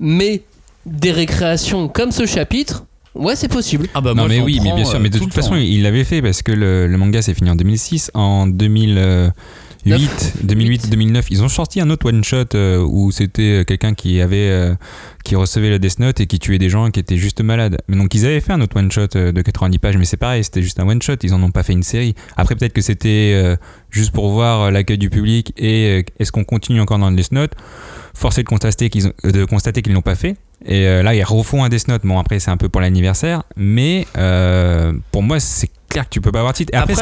[0.00, 0.42] Mais
[0.86, 2.84] des récréations comme ce chapitre,
[3.18, 3.88] ouais, c'est possible.
[3.94, 5.50] Ah bah non moi, mais oui, mais bien sûr, euh, mais de tout toute façon,
[5.50, 5.56] temps.
[5.56, 8.10] il l'avait fait parce que le, le manga s'est fini en 2006.
[8.14, 8.46] En
[9.84, 14.20] 2008, 2008, 2009, ils ont sorti un autre one shot euh, où c'était quelqu'un qui
[14.20, 14.74] avait euh,
[15.24, 17.78] qui recevait le Death Note et qui tuait des gens qui étaient juste malades.
[17.88, 20.16] Mais donc ils avaient fait un autre one shot euh, de 90 pages, mais c'est
[20.16, 21.16] pareil, c'était juste un one shot.
[21.22, 22.14] Ils en ont pas fait une série.
[22.36, 23.56] Après peut-être que c'était euh,
[23.90, 27.16] juste pour voir euh, l'accueil du public et euh, est-ce qu'on continue encore dans le
[27.16, 27.52] Death Note?
[28.14, 30.36] Forcé de constater qu'ils euh, de constater qu'ils l'ont pas fait.
[30.64, 32.02] Et euh, là, ils refont un Death Note.
[32.04, 33.42] Bon, après, c'est un peu pour l'anniversaire.
[33.56, 36.74] Mais euh, pour moi, c'est clair que tu peux pas avoir titre.
[36.74, 36.94] Et après,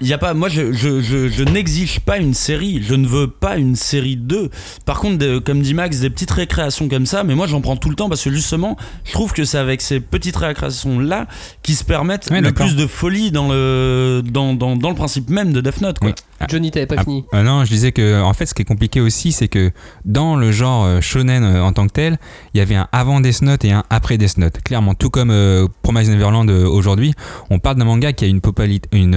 [0.00, 0.34] il a pas.
[0.34, 2.82] Moi, je, je, je, je n'exige pas une série.
[2.82, 4.50] Je ne veux pas une série 2.
[4.84, 7.76] Par contre, de- comme dit Max, des petites récréations comme ça, mais moi, j'en prends
[7.76, 11.26] tout le temps parce que justement, je trouve que c'est avec ces petites récréations-là
[11.62, 15.30] qui se permettent Ouais, le plus de folie dans le, dans, dans, dans le principe
[15.30, 15.98] même de Death Note.
[16.00, 16.08] Quoi.
[16.10, 16.14] Oui.
[16.40, 16.46] Ah.
[16.48, 17.24] Johnny, t'avais pas Ah, fini.
[17.32, 19.70] ah non, je disais que en fait, ce qui est compliqué aussi, c'est que
[20.04, 22.18] dans le genre euh, shonen euh, en tant que tel,
[22.52, 24.60] il y avait un avant Death Note et un après Death Note.
[24.64, 27.14] Clairement, tout comme euh, Promise Neverland euh, aujourd'hui,
[27.50, 28.40] on parle d'un manga qui a une,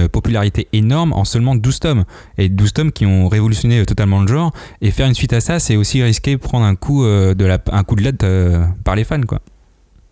[0.08, 2.04] popularité énorme en seulement 12 tomes.
[2.38, 4.52] Et 12 tomes qui ont révolutionné euh, totalement le genre.
[4.80, 7.44] Et faire une suite à ça, c'est aussi risquer de prendre un coup, euh, de,
[7.44, 9.40] la, un coup de latte euh, par les fans, quoi.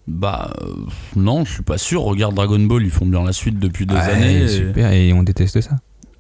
[0.09, 0.67] Bah, euh,
[1.17, 2.03] non, je suis pas sûr.
[2.03, 4.43] Regarde Dragon Ball, ils font bien la suite depuis des Ouais, années.
[4.43, 5.79] et- Super, et on déteste ça.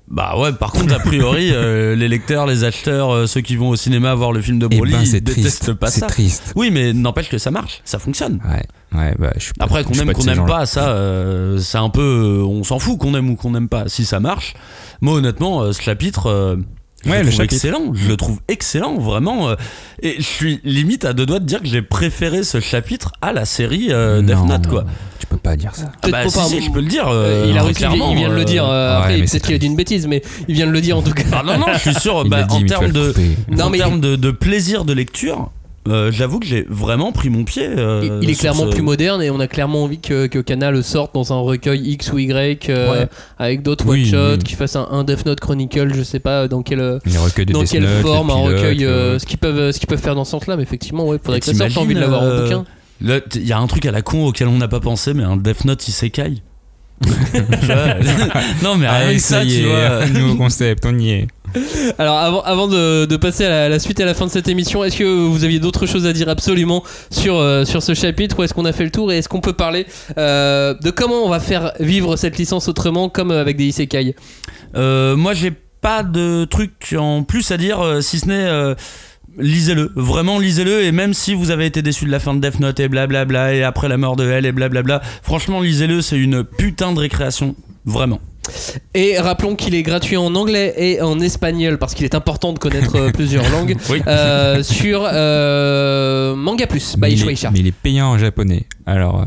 [0.09, 3.71] Bah ouais, par contre, a priori, euh, les lecteurs, les acheteurs, euh, ceux qui vont
[3.71, 5.73] au cinéma voir le film de Et Broly, ben, ils c'est détestent triste.
[5.75, 6.07] pas C'est ça.
[6.07, 6.53] triste.
[6.55, 8.41] Oui, mais n'empêche que ça marche, ça fonctionne.
[8.49, 8.63] Ouais,
[8.99, 11.79] ouais, bah, je suis pas- Après, qu'on aime, de qu'on n'aime pas, ça, euh, c'est
[11.79, 12.43] un peu.
[12.47, 13.89] on s'en fout qu'on aime ou qu'on n'aime pas.
[13.89, 14.55] Si ça marche,
[15.01, 16.57] moi, honnêtement, ce chapitre.
[17.05, 17.55] Je Ouais, le chapitre.
[17.55, 19.49] excellent, je le trouve excellent, vraiment.
[19.51, 19.55] euh,
[20.03, 23.33] et je suis limite à deux doigts de dire que j'ai préféré ce chapitre à
[23.33, 24.85] la série euh, Death Non, Note, quoi.
[25.19, 25.93] Tu peux pas dire ça.
[26.03, 27.09] Ah bah, si, je peux le dire.
[27.09, 28.65] Euh, euh, il a clairement, il vient de le dire.
[28.65, 30.97] euh, ouais, après, peut-être qu'il a dit une bêtise, mais il vient de le dire
[30.99, 31.23] en tout cas.
[31.33, 35.51] Ah non, non, je suis sûr, bah, dit, en termes en de plaisir de lecture,
[35.89, 37.67] euh, j'avoue que j'ai vraiment pris mon pied.
[37.67, 40.39] euh, Il- il est clairement ce- plus moderne et on a clairement envie que, que
[40.39, 43.09] Canal sorte dans un recueil X ou Y euh, Ouais.
[43.39, 44.45] avec d'autres Oui, one-shots, oui.
[44.45, 47.53] qu'il fasse un, un Death Note Chronicle, je sais pas dans quel, Les recueils de
[47.53, 50.31] dans quelle Note, forme, un recueil, ce qu'ils peuvent, ce qu'ils peuvent faire dans ce
[50.33, 52.65] sens-là, mais effectivement, ouais, faudrait Et que ça sorte, j'ai envie de l'avoir en bouquin.
[53.01, 55.37] Il y a un truc à la con auquel on n'a pas pensé, mais un
[55.37, 55.85] Death Note.
[57.03, 57.77] Tu vois
[58.65, 60.07] non, mais Allez, que ça, ça y tu est, vois.
[60.19, 61.27] nouveau concept, on y est.
[61.99, 64.99] Alors avant, de, passer à la, suite et à la fin de cette émission, est-ce
[64.99, 68.65] que vous aviez d'autres choses à dire absolument sur, euh, ce chapitre ou est-ce qu'on
[68.65, 69.87] a fait le tour et est-ce qu'on peut parler
[70.19, 74.15] euh, de comment on va faire vivre cette licence autrement comme euh, avec des isekai?
[74.75, 78.77] Moi, j'ai pas de truc en plus à dire, si ce n'est.
[79.39, 82.59] Lisez-le, vraiment lisez-le, et même si vous avez été déçu de la fin de Death
[82.59, 86.43] Note et blablabla, et après la mort de elle et blablabla, franchement, lisez-le, c'est une
[86.43, 88.19] putain de récréation, vraiment.
[88.95, 92.59] Et rappelons qu'il est gratuit en anglais et en espagnol parce qu'il est important de
[92.59, 94.03] connaître euh, plusieurs langues Oui.
[94.07, 98.65] euh, sur euh, Manga Plus mais, il est, mais il est payant en japonais.
[98.87, 99.27] Alors.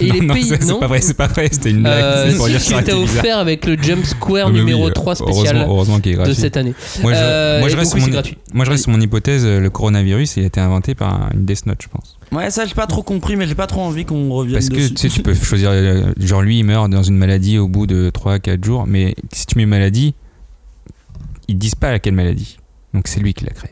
[0.00, 2.02] Et il est non, payé- c'est- pas vrai, c'est pas vrai, c'était une blague.
[2.02, 2.98] Euh, c'est pour dire que bizarre.
[3.02, 6.24] offert avec le Jump Square Oui, oui, numéro euh, 3 spécial Heureusement, heureusement qu'il est
[6.26, 6.74] de cette année.
[7.02, 8.38] Moi, je, Euh, moi, je et reste oui, sur mon, gratuit.
[8.52, 11.30] moi, je reste sur mon hypothèse, euh, le coronavirus, il a été inventé par un-
[11.34, 12.16] une Death Note, je pense.
[12.32, 14.74] Ouais, ça, j'ai pas trop compris, mais j'ai pas trop envie qu'on revienne Parce que
[14.74, 14.94] dessus.
[14.94, 17.86] tu sais, tu peux choisir, euh, genre lui, il meurt dans une maladie au bout
[17.86, 20.14] de 3-4 jours, mais si tu mets maladie,
[21.48, 22.58] ils disent pas à quelle maladie.
[22.94, 23.70] Donc c'est lui qui l'a créé.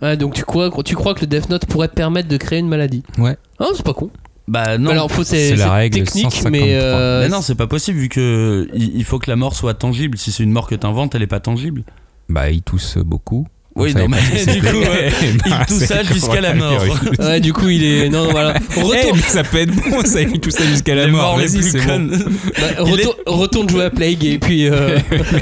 [0.00, 2.58] Ouais, donc tu crois, tu crois que le Death Note pourrait te permettre de créer
[2.58, 3.36] une maladie Ouais.
[3.60, 4.10] Ah, c'est pas con.
[4.48, 4.90] Bah non.
[4.90, 6.50] Alors, faut, c'est, C'est la règle technique, 153.
[6.50, 6.74] mais.
[6.74, 9.74] euh, Mais non, c'est pas possible vu que il il faut que la mort soit
[9.74, 10.18] tangible.
[10.18, 11.84] Si c'est une mort que t'inventes, elle est pas tangible.
[12.28, 13.46] Bah, il tousse beaucoup.
[13.74, 14.18] Oui, non, mais
[14.54, 15.10] du coup, ouais,
[15.48, 16.84] Bah, il ça le jusqu'à la mort.
[17.18, 18.10] Ouais, du coup, il est.
[18.10, 18.52] Non, non, voilà.
[18.76, 21.38] Eh, Retourne, mais ça peut être bon, ça, il tout ça jusqu'à la Les mort.
[21.38, 22.06] Vas-y, plus c'est bon.
[22.08, 24.68] bah, il retourne, retourne jouer à Plague et puis.
[24.68, 24.98] euh,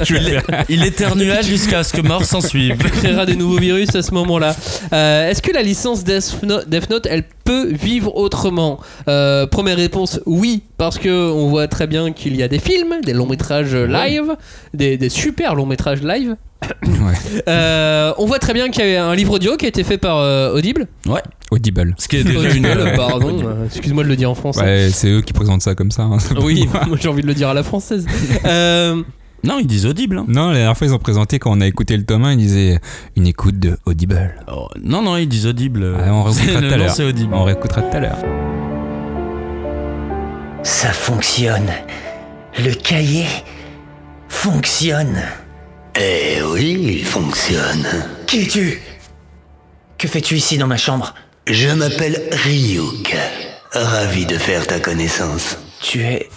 [0.09, 2.77] Il, il éternua jusqu'à ce que mort s'en suive.
[2.77, 4.55] créera des nouveaux virus à ce moment-là.
[4.93, 9.77] Euh, Est-ce que la licence Death Note, Death Note, elle peut vivre autrement Euh, Première
[9.77, 13.25] réponse, oui, parce que on voit très bien qu'il y a des films, des longs
[13.27, 14.35] métrages live,
[14.73, 16.35] des, des super longs métrages live.
[16.85, 17.41] Ouais.
[17.47, 19.97] Euh, on voit très bien qu'il y a un livre audio qui a été fait
[19.97, 20.87] par euh, Audible.
[21.49, 21.95] Audible.
[21.97, 22.65] Ce qui est déjà une.
[22.67, 23.43] Audible, pardon.
[23.65, 24.61] Excuse-moi de le dire en français.
[24.61, 26.03] Ouais, c'est eux qui présentent ça comme ça.
[26.03, 26.17] hein.
[26.39, 28.05] Oui, moi j'ai envie de le dire à la française.
[28.45, 29.01] Euh,
[29.43, 30.19] Non, ils disent audible.
[30.19, 30.25] hein.
[30.27, 32.37] Non, la dernière fois, ils ont présenté quand on a écouté le tome 1, ils
[32.37, 32.79] disaient
[33.15, 34.35] une écoute de Audible.
[34.51, 35.95] Oh, non, non, ils disent audible.
[35.99, 36.91] Ah, on réécoutera tout à l'heure.
[36.91, 37.33] C'est audible.
[37.33, 38.17] On réécoutera tout à l'heure.
[40.63, 41.69] Ça fonctionne.
[42.59, 43.25] Le cahier
[44.29, 45.21] fonctionne.
[45.99, 47.85] Eh oui, il fonctionne.
[48.27, 48.81] Qui es-tu?
[49.97, 51.13] Que fais-tu ici dans ma chambre?
[51.47, 53.15] Je m'appelle Ryuk.
[53.73, 55.57] Ravi de faire ta connaissance.
[55.81, 56.29] Tu es...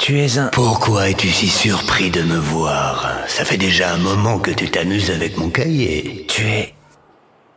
[0.00, 0.46] Tu es un...
[0.46, 5.10] Pourquoi es-tu si surpris de me voir Ça fait déjà un moment que tu t'amuses
[5.10, 6.24] avec mon cahier.
[6.26, 6.74] Tu es...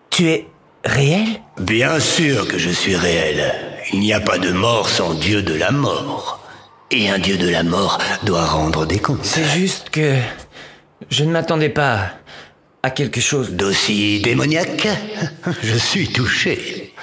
[0.10, 0.48] Tu es
[0.84, 3.56] réel Bien sûr que je suis réel.
[3.94, 6.42] Il n'y a pas de mort sans dieu de la mort.
[6.92, 9.24] Et un dieu de la mort doit rendre des comptes.
[9.24, 10.18] C'est juste que...
[11.10, 12.10] Je ne m'attendais pas
[12.84, 14.90] à quelque chose d'aussi démoniaque.
[15.64, 16.94] Je suis touché.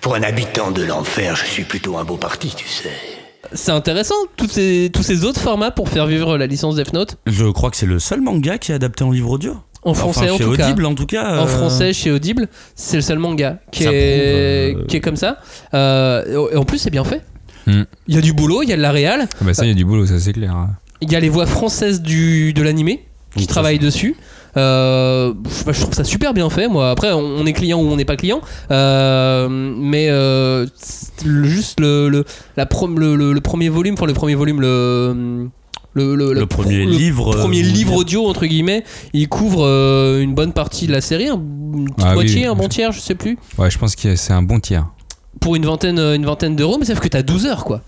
[0.00, 3.17] Pour un habitant de l'enfer, je suis plutôt un beau parti, tu sais.
[3.52, 7.16] C'est intéressant, tous ces, tous ces autres formats pour faire vivre la licence Death Note.
[7.26, 9.56] Je crois que c'est le seul manga qui est adapté en livre audio.
[9.84, 10.88] En français, Enfin, en chez tout Audible, cas.
[10.88, 11.38] en tout cas.
[11.40, 14.96] En euh, français, chez Audible, c'est le seul manga qui, Ça est, prouve, euh, qui
[14.96, 15.38] est comme ça.
[15.72, 17.22] Euh, et en plus, c'est bien fait.
[17.66, 17.84] Hmm.
[18.06, 19.68] Il y a du boulot, il y a de la réal, Ah bah ça, il
[19.68, 20.54] y a du boulot, ça c'est clair.
[21.00, 23.04] il y a les voix françaises du, de l'animé
[23.36, 24.16] qui travaillent dessus.
[24.56, 25.32] Euh,
[25.66, 26.68] bah, je trouve ça super bien fait.
[26.68, 30.66] Moi, après, on est client ou on n'est pas client, Euh, mais euh,
[31.24, 32.24] le- juste le, le,
[32.56, 35.48] la prom- le, le- le premier volume, enfin le premier volume, le
[35.94, 38.84] le, Le premier le livre, euh, premier livre audio entre guillemets,
[39.14, 41.34] il couvre euh, une bonne partie de la série, un-
[41.74, 42.46] une petite Ah moitié, oui.
[42.46, 44.86] un bon tiers, je sais plus, Ouais, je pense que c'est un bon tiers.
[45.40, 47.80] pour une vingtaine, une vingtaine d'euros, mais sauf que t'as 12 heures quoi.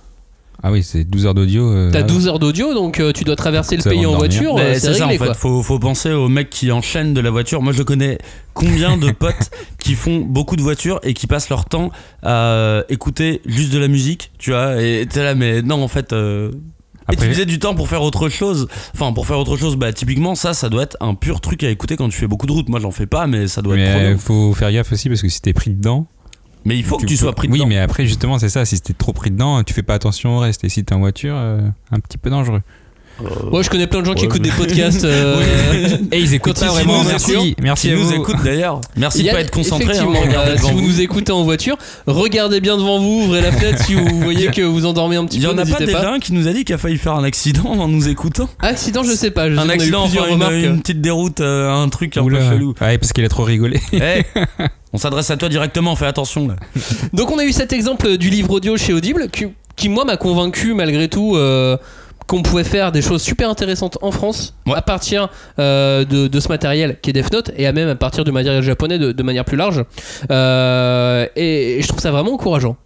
[0.63, 1.71] Ah oui, c'est 12 heures d'audio.
[1.73, 2.09] euh, T'as ah ouais.
[2.09, 5.07] 12 heures d'audio, donc euh, tu dois traverser le pays en voiture, euh, c'est ça
[5.07, 7.63] en fait, faut, faut penser aux mecs qui enchaînent de la voiture.
[7.63, 8.19] Moi je connais
[8.53, 11.91] combien de potes qui font beaucoup de voitures et qui passent leur temps
[12.23, 16.13] à écouter juste de la musique, tu vois, et t'es là mais non en fait...
[16.13, 16.51] Euh...
[17.07, 18.69] Après- Utiliser du temps pour faire autre chose.
[18.95, 21.69] Enfin, pour faire autre chose, bah typiquement ça, ça doit être un pur truc à
[21.71, 22.69] écouter quand tu fais beaucoup de route.
[22.69, 25.29] Moi, j'en fais pas, mais ça doit être trop faut faire gaffe aussi parce que
[25.29, 26.07] si t'es pris dedans.
[26.65, 27.67] Mais il faut que tu peux- sois pris Oui, dedans.
[27.69, 28.65] mais après, justement, c'est ça.
[28.65, 30.63] Si t'es trop pris dedans, tu fais pas attention au reste.
[30.65, 32.61] Et si t'es en voiture, euh, un petit peu dangereux.
[33.51, 35.05] Moi, je connais plein de gens qui écoutent mais- des podcasts.
[35.05, 35.41] euh,
[36.13, 37.03] Et ils écoutent ils vraiment.
[37.05, 38.81] Merci, merci nous écoutent d'ailleurs.
[38.97, 39.99] Merci de pas être concentré.
[39.99, 40.87] hein, euh, si vous vous.
[40.87, 44.63] nous écoutez en voiture, regardez bien devant vous, ouvrez la fenêtre si vous voyez que
[44.63, 45.53] vous endormez un petit Il y peu.
[45.53, 47.25] en a pas n'hésitez déjà un qui nous a dit qu'il a failli faire un
[47.25, 49.49] accident en nous écoutant Accident, je sais pas.
[49.51, 52.39] Je sais Un accident, une, petite déroute, euh, un truc un Oula.
[52.39, 52.75] peu chelou.
[52.81, 53.81] Ouais, parce qu'il a trop rigolé.
[53.93, 54.23] Eh,
[54.93, 56.57] on s'adresse à toi directement, fais attention là.
[57.13, 60.17] Donc, on a eu cet exemple du livre audio chez Audible qui, qui, moi, m'a
[60.17, 61.37] convaincu malgré tout.
[61.37, 61.77] euh,
[62.31, 64.75] qu'on pouvait faire des choses super intéressantes en France Ouais.
[64.77, 67.97] à partir euh, de, de ce matériel qui est Death Note et à même à
[67.97, 69.85] partir du matériel japonais de, de manière plus large
[70.31, 72.77] Euh, et, et je trouve ça vraiment encourageant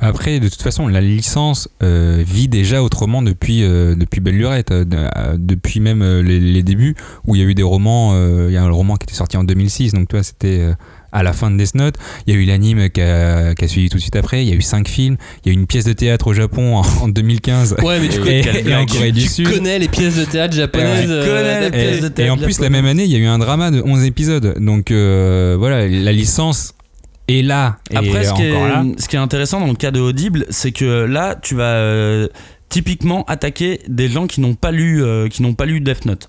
[0.00, 4.70] Après, de toute façon, la licence euh, vit déjà autrement depuis, euh, depuis Belle Lurette,
[4.72, 6.94] euh, de- depuis même les, les débuts,
[7.26, 8.14] où il y a eu des romans.
[8.48, 10.74] Il y a un roman qui était sorti en 2006, donc toi, c'était
[11.12, 11.94] à la fin de Death Note.
[12.26, 14.42] Il y a eu l'anime qui a, suivi tout de suite après.
[14.44, 15.16] Il y a eu cinq films.
[15.44, 17.76] Il y a eu une pièce de théâtre au Japon en, en 2015.
[17.82, 19.50] ouais mais tu, et, connais, et en tu- Corée du tu Sud.
[19.52, 21.14] connais les pièces de théâtre japonaises Ouais.
[21.16, 23.16] euh, connais les pièces de Et, théâtre et en plus, la même année, il y
[23.16, 24.56] a eu un drama de 11 épisodes.
[24.58, 26.74] Donc euh, voilà, la licence
[27.28, 27.78] est là.
[27.90, 28.84] Et Après, ce qui, là.
[28.84, 31.74] est, ce qui est intéressant dans le cas de Audible, c'est que là, tu vas
[31.74, 32.28] euh,
[32.68, 36.28] typiquement attaquer des gens qui n'ont pas lu, euh, qui n'ont pas lu Death Note.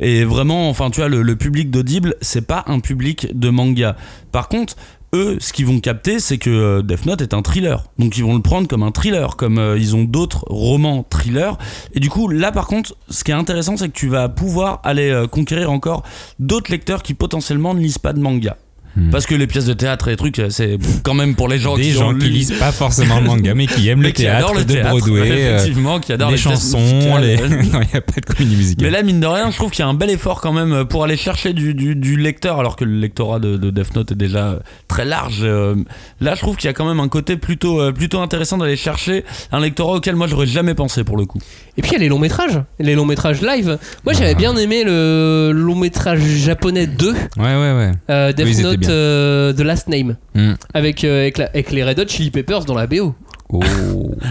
[0.00, 3.96] Et vraiment, enfin, tu vois, le, public d'Audible, c'est pas un public de manga.
[4.32, 4.76] Par contre,
[5.14, 7.84] eux, ce qu'ils vont capter, c'est que euh, Death Note est un thriller.
[7.98, 11.56] Donc, ils vont le prendre comme un thriller, comme euh, ils ont d'autres romans thrillers.
[11.94, 14.80] Et du coup, là, par contre, ce qui est intéressant, c'est que tu vas pouvoir
[14.82, 16.02] aller euh, conquérir encore
[16.40, 18.56] d'autres lecteurs qui potentiellement ne lisent pas de manga.
[18.96, 19.10] Hmm.
[19.10, 21.76] Parce que les pièces de théâtre et les trucs, c'est quand même pour les gens
[21.76, 24.06] des qui gens ont qui lu- lisent pas forcément le manga, mais qui aiment mais
[24.06, 27.36] le qui théâtre adorent le de théâtre, Broadway, euh, effectivement, qui adorent les chansons, les...
[27.48, 28.84] non, il n'y a pas de comédie musicale.
[28.84, 30.84] Mais là, mine de rien, je trouve qu'il y a un bel effort quand même
[30.84, 34.12] pour aller chercher du, du, du lecteur, alors que le lectorat de, de Death Note
[34.12, 35.40] est déjà très large.
[35.42, 35.74] Euh,
[36.20, 38.76] Là, je trouve qu'il y a quand même un côté plutôt, euh, plutôt intéressant d'aller
[38.76, 41.38] chercher un lectorat auquel moi j'aurais jamais pensé pour le coup.
[41.76, 43.78] Et puis il y a les longs métrages, les longs métrages live.
[44.04, 44.18] Moi Ah.
[44.18, 47.90] j'avais bien aimé le long métrage japonais 2, Ouais, ouais, ouais.
[48.10, 48.94] euh, Death Oui, Note bien.
[48.94, 50.54] euh, The Last Name, Hmm.
[50.72, 53.14] avec, euh, avec, la- avec les Red Hot Chili Peppers dans la BO.
[53.50, 53.60] Oh,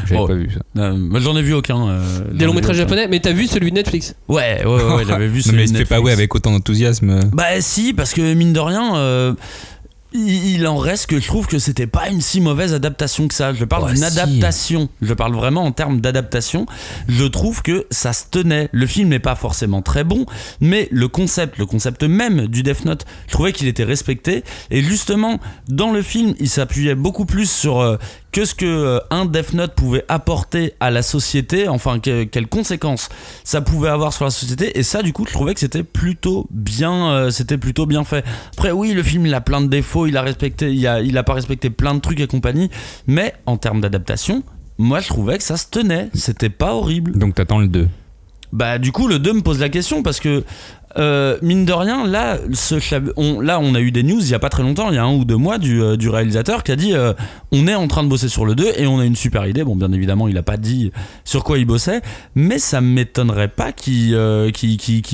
[0.05, 0.27] j'avais Oh.
[0.27, 0.59] pas vu ça.
[0.81, 1.87] Euh, j'en ai vu aucun.
[1.87, 2.01] euh,
[2.33, 5.27] Des longs métrages japonais, mais t'as vu celui de Netflix Ouais, ouais, ouais, ouais, j'avais
[5.27, 6.05] vu Non, celui mais de il se fait pas Netflix.
[6.05, 7.19] ouais avec autant d'enthousiasme.
[7.31, 9.33] Bah si, parce que mine de rien, euh,
[10.13, 13.53] il, en reste que je trouve que c'était pas une si mauvaise adaptation que ça.
[13.53, 14.19] Je parle Ouais, d'une si.
[14.19, 14.89] adaptation.
[15.01, 16.65] Je parle vraiment en termes d'adaptation.
[17.07, 18.69] Je trouve que ça se tenait.
[18.71, 20.25] Le film n'est pas forcément très bon,
[20.61, 24.43] mais le concept, le concept même du Death Note, je trouvais qu'il était respecté.
[24.71, 27.97] Et justement, dans le film, il s'appuyait beaucoup plus sur euh,
[28.33, 32.47] que ce que euh, un Death Note pouvait apporter à la société, enfin que- quelles
[32.47, 33.07] conséquences
[33.45, 34.77] ça pouvait avoir sur la société?
[34.77, 38.25] Et ça, du coup, je trouvais que c'était plutôt bien, euh, c'était plutôt bien fait.
[38.53, 41.17] Après, oui, le film il a plein de défauts, il a respecté, il a, il
[41.17, 42.69] a pas respecté plein de trucs et compagnie,
[43.07, 44.43] mais en termes d'adaptation.
[44.79, 47.11] Moi, je trouvais que ça se tenait, c'était pas horrible.
[47.17, 47.87] Donc t'attends le 2.
[48.51, 50.43] Bah du coup le 2 me pose la question parce que
[50.97, 52.75] euh, mine de rien, là, ce,
[53.17, 54.97] on, là, on a eu des news il y a pas très longtemps, il y
[54.97, 57.13] a un ou deux mois, du, euh, du réalisateur qui a dit euh,
[57.51, 59.63] on est en train de bosser sur le 2 et on a une super idée.
[59.63, 60.91] Bon, bien évidemment, il a pas dit
[61.25, 62.01] sur quoi il bossait,
[62.35, 64.51] mais ça m'étonnerait pas qu'il euh,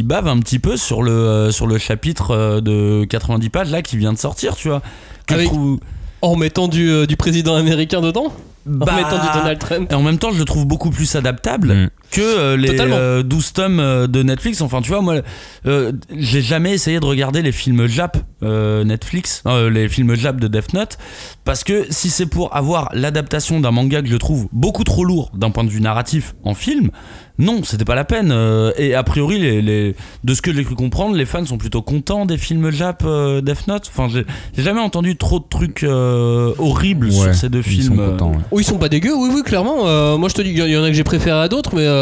[0.03, 3.97] bave un petit peu sur le, euh, sur le chapitre de 90 pages là qui
[3.97, 4.81] vient de sortir, tu vois.
[5.27, 5.79] Que je Avec- trouve-
[6.21, 8.33] En mettant du, euh, du président américain dedans?
[8.65, 9.89] Bah, En mettant du Donald Trump?
[9.91, 11.89] Et en même temps, je le trouve beaucoup plus adaptable Mm.
[12.11, 12.95] Que euh, les Totalement.
[12.97, 14.61] euh, 12 tomes euh, de Netflix.
[14.61, 15.21] Enfin, tu vois, moi,
[15.65, 20.39] euh, j'ai jamais essayé de regarder les films Jap euh, Netflix, euh, les films Jap
[20.39, 20.97] de Death Note,
[21.45, 25.31] parce que si c'est pour avoir l'adaptation d'un manga que je trouve beaucoup trop lourd
[25.33, 26.89] d'un point de vue narratif en film,
[27.37, 28.31] non, c'était pas la peine.
[28.33, 29.95] Euh, et a priori, les, les-
[30.25, 33.39] de ce que j'ai cru comprendre, les fans sont plutôt contents des films Jap euh,
[33.41, 33.89] Death Note.
[33.95, 34.25] Enfin, j'ai
[34.61, 37.95] jamais entendu trop de trucs euh, horribles Ouais, sur ces deux ils films.
[37.95, 38.37] sont contents, ouais.
[38.51, 39.87] Oui, ils sont pas dégueux, oui, oui, clairement.
[39.87, 41.85] Euh, moi, je te dis, il y en a que j'ai préféré à d'autres, mais
[41.85, 41.98] euh,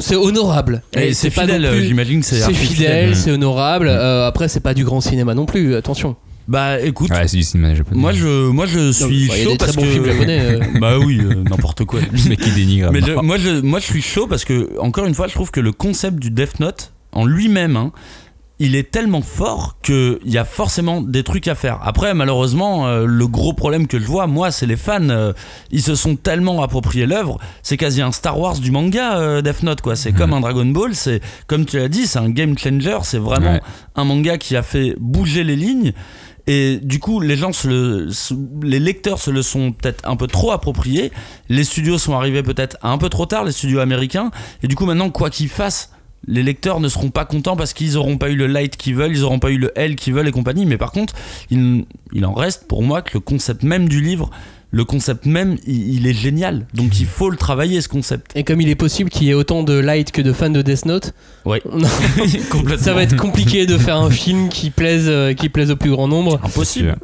[0.00, 0.82] c'est honorable.
[0.94, 3.16] Et c'est fidèle, j'imagine que c'est fidèle, fidèle.
[3.16, 3.88] c'est honorable.
[3.88, 6.16] Euh, après, c'est pas du grand cinéma non plus, attention.
[6.48, 8.00] Bah écoute, Ouais, du cinéma japonais.
[8.00, 10.40] moi je, moi je suis bah, il y a chaud parce bons que films japonais,
[10.40, 10.58] euh.
[10.80, 12.00] bah oui, euh, n'importe quoi.
[12.28, 12.90] Mec qui dénigre.
[12.92, 15.52] Mais je- moi je, moi je suis chaud parce que encore une fois, je trouve
[15.52, 17.92] que le concept du Death Note en lui-même, hein,
[18.62, 21.80] il est tellement fort qu'il y a forcément des trucs à faire.
[21.82, 25.08] Après, malheureusement, euh, le gros problème que je vois, moi, c'est les fans.
[25.08, 25.32] euh,
[25.72, 27.38] ils se sont tellement appropriés l'œuvre.
[27.62, 29.96] C'est quasi un Star Wars du manga, euh, Death Note, quoi.
[29.96, 30.94] C'est comme un Dragon Ball.
[30.94, 32.98] C'est comme tu l'as dit, c'est un game changer.
[33.02, 33.60] C'est vraiment Ouais.
[33.96, 35.92] un manga qui a fait bouger les lignes.
[36.46, 40.16] Et du coup, les gens, se le, se- les lecteurs se le sont peut-être un
[40.16, 41.12] peu trop appropriés.
[41.48, 44.30] Les studios sont arrivés peut-être un peu trop tard, les studios américains.
[44.62, 45.92] Et du coup, maintenant, quoi qu'ils fassent,
[46.30, 49.14] les lecteurs ne seront pas contents parce qu'ils n'auront pas eu le light qu'ils veulent,
[49.14, 50.64] ils n'auront pas eu le L qu'ils veulent et compagnie.
[50.64, 51.14] Mais par contre,
[51.50, 54.30] il, il en reste pour moi que le concept même du livre,
[54.70, 56.66] le concept même, il, il est génial.
[56.74, 58.30] Donc il faut le travailler, ce concept.
[58.36, 60.62] Et comme il est possible qu'il y ait autant de light que de fans de
[60.62, 61.12] Death Note,
[61.44, 62.78] complètement.
[62.78, 65.90] ça va être compliqué de faire un film qui plaise, euh, qui plaise au plus
[65.90, 66.40] grand nombre.
[66.44, 66.96] impossible.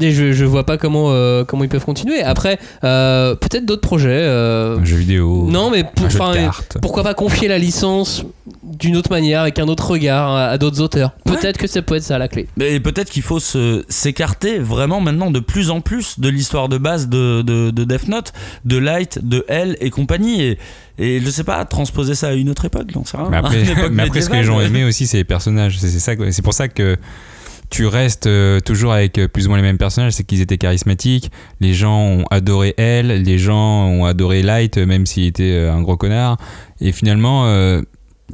[0.00, 2.22] Et je, je vois pas comment, euh, comment ils peuvent continuer.
[2.22, 4.08] Après, euh, peut-être d'autres projets.
[4.10, 5.46] euh, Un jeu vidéo.
[5.50, 6.78] Non, mais pour- un jeu de enfin, cartes.
[6.80, 8.24] pourquoi pas confier la licence
[8.62, 11.96] d'une autre manière, avec un autre regard à, à d'autres auteurs Peut-être que ça peut
[11.96, 12.46] être ça la clé.
[12.56, 16.78] Mais peut-être qu'il faut se- s'écarter vraiment maintenant de plus en plus de l'histoire de
[16.78, 18.32] base de, de, de Death Note,
[18.64, 20.42] de Light, de L et compagnie.
[20.42, 20.58] Et,
[20.98, 23.28] et je sais pas, transposer ça à une autre époque, j'en sais rien.
[23.30, 23.56] Mais après,
[23.90, 25.78] mais ce que les gens aimaient aussi, c'est les personnages.
[25.78, 26.96] C'est c'est ça, que- c'est pour ça que
[27.70, 30.12] tu restes euh, toujours avec euh, plus ou moins les mêmes personnages.
[30.12, 31.30] C'est qu'ils étaient charismatiques.
[31.60, 35.72] Les gens ont adoré elle, les gens ont adoré Light, euh, même s'il était euh,
[35.72, 36.36] un gros connard.
[36.80, 37.80] Et finalement, euh,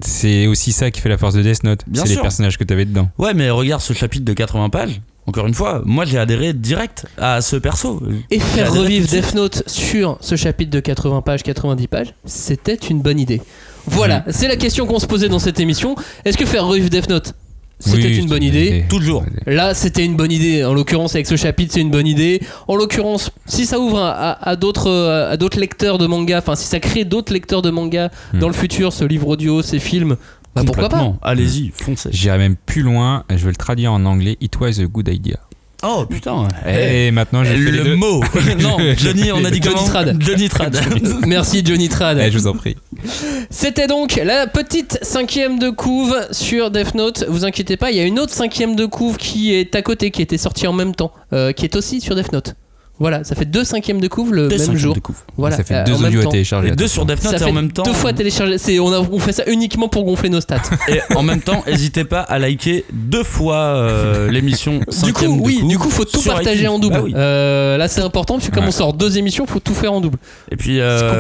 [0.01, 1.81] c'est aussi ça qui fait la force de Death Note.
[1.95, 3.09] C'est les personnages que tu avais dedans.
[3.19, 5.01] Ouais, mais regarde ce chapitre de 80 pages.
[5.29, 8.01] Encore une fois, moi j'ai adhéré direct à ce perso.
[8.31, 9.09] Et faire revivre.
[9.09, 13.43] Death Note sur ce chapitre de 80 pages, 90 pages, c'était une bonne idée.
[13.87, 14.25] Voilà, Mhm.
[14.33, 15.97] c'est la question qu'on se posait dans cette émission.
[16.25, 17.35] Est-ce que faire revivre Death Note,
[17.79, 19.25] c'était Oui, une bonne idée Toujours.
[19.47, 20.65] Là, c'était une bonne idée.
[20.65, 22.41] En l'occurrence, avec ce chapitre, c'est une bonne idée.
[22.69, 26.39] En l'occurrence, si ça ouvre à, à- à d'autres euh, à d'autres lecteurs de manga,
[26.39, 28.39] enfin, si ça crée d'autres lecteurs de manga Hmm.
[28.39, 30.17] dans le futur, ce livre audio, ces films,
[30.55, 31.13] bah pourquoi pas.
[31.23, 32.09] Allez-y, foncez.
[32.13, 33.25] J'irai même plus loin.
[33.31, 34.39] Je vais le traduire en anglais.
[34.41, 35.37] It was a good idea.
[35.83, 36.49] Oh putain.
[36.67, 37.97] Et maintenant, j'ai fait les le deux.
[37.97, 38.25] mot.
[38.61, 40.17] non, Johnny, on a dit Johnny Trad.
[40.19, 40.75] Johnny Trad.
[41.27, 42.19] Merci Johnny Trad.
[42.19, 42.75] Eh, je vous en prie.
[43.51, 47.25] C'était donc la petite cinquième de couve sur Death Note.
[47.29, 50.11] Vous inquiétez pas, il y a une autre cinquième de couve qui est à côté,
[50.11, 52.55] qui était sortie en même temps, euh, qui est aussi sur Death Note.
[52.99, 54.95] Voilà, ça fait deux cinquièmes de couve le Deux même jour.
[54.95, 55.17] de couve.
[55.37, 56.71] Voilà, ça fait euh, deux audios à télécharger.
[56.71, 57.83] Deux sur Death Note et en même temps.
[57.83, 58.57] deux fois téléchargé.
[58.57, 60.63] C'est on, a- on fait ça uniquement pour gonfler nos stats.
[60.89, 64.81] Et en même temps, n'hésitez pas à liker deux fois euh, l'émission.
[65.05, 66.69] du coup, de oui, couve du coup, faut tout partager iTunes.
[66.69, 66.95] en double.
[66.95, 67.13] Bah oui.
[67.15, 68.71] Euh, là, c'est important parce que comme Ouais.
[68.71, 70.17] on sort deux émissions, faut tout faire en double.
[70.51, 71.13] Et puis, euh,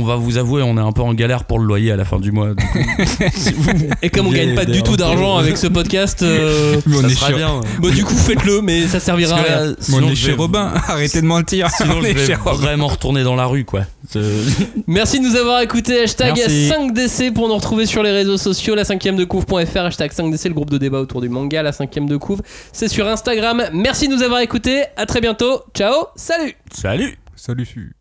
[0.00, 2.06] on va vous avouer, on est un peu en galère pour le loyer à la
[2.06, 2.54] fin du mois.
[2.54, 2.78] du coup.
[3.36, 3.70] Si vous
[4.02, 7.60] Et comme on gagne pas du tout d'argent avec ce podcast, euh, ça sera bien.
[7.92, 10.72] du coup, faites-le, mais ça servira à sinon, chez Robin.
[10.88, 11.70] Arrêtez de mentir.
[11.76, 13.82] Sinon, On je vais vraiment retourner dans la rue, quoi.
[14.86, 16.02] Merci de nous avoir écouté.
[16.02, 16.70] Hashtag Merci.
[16.70, 18.74] 5DC pour nous retrouver sur les réseaux sociaux.
[18.74, 19.78] La 5ème de couvre.fr.
[19.78, 21.62] Hashtag 5DC, le groupe de débat autour du manga.
[21.62, 23.64] La 5ème de couvre, c'est sur Instagram.
[23.72, 24.84] Merci de nous avoir écoutés.
[24.96, 25.62] À très bientôt.
[25.74, 26.06] Ciao.
[26.16, 26.54] Salut.
[26.72, 27.97] Salut Salut.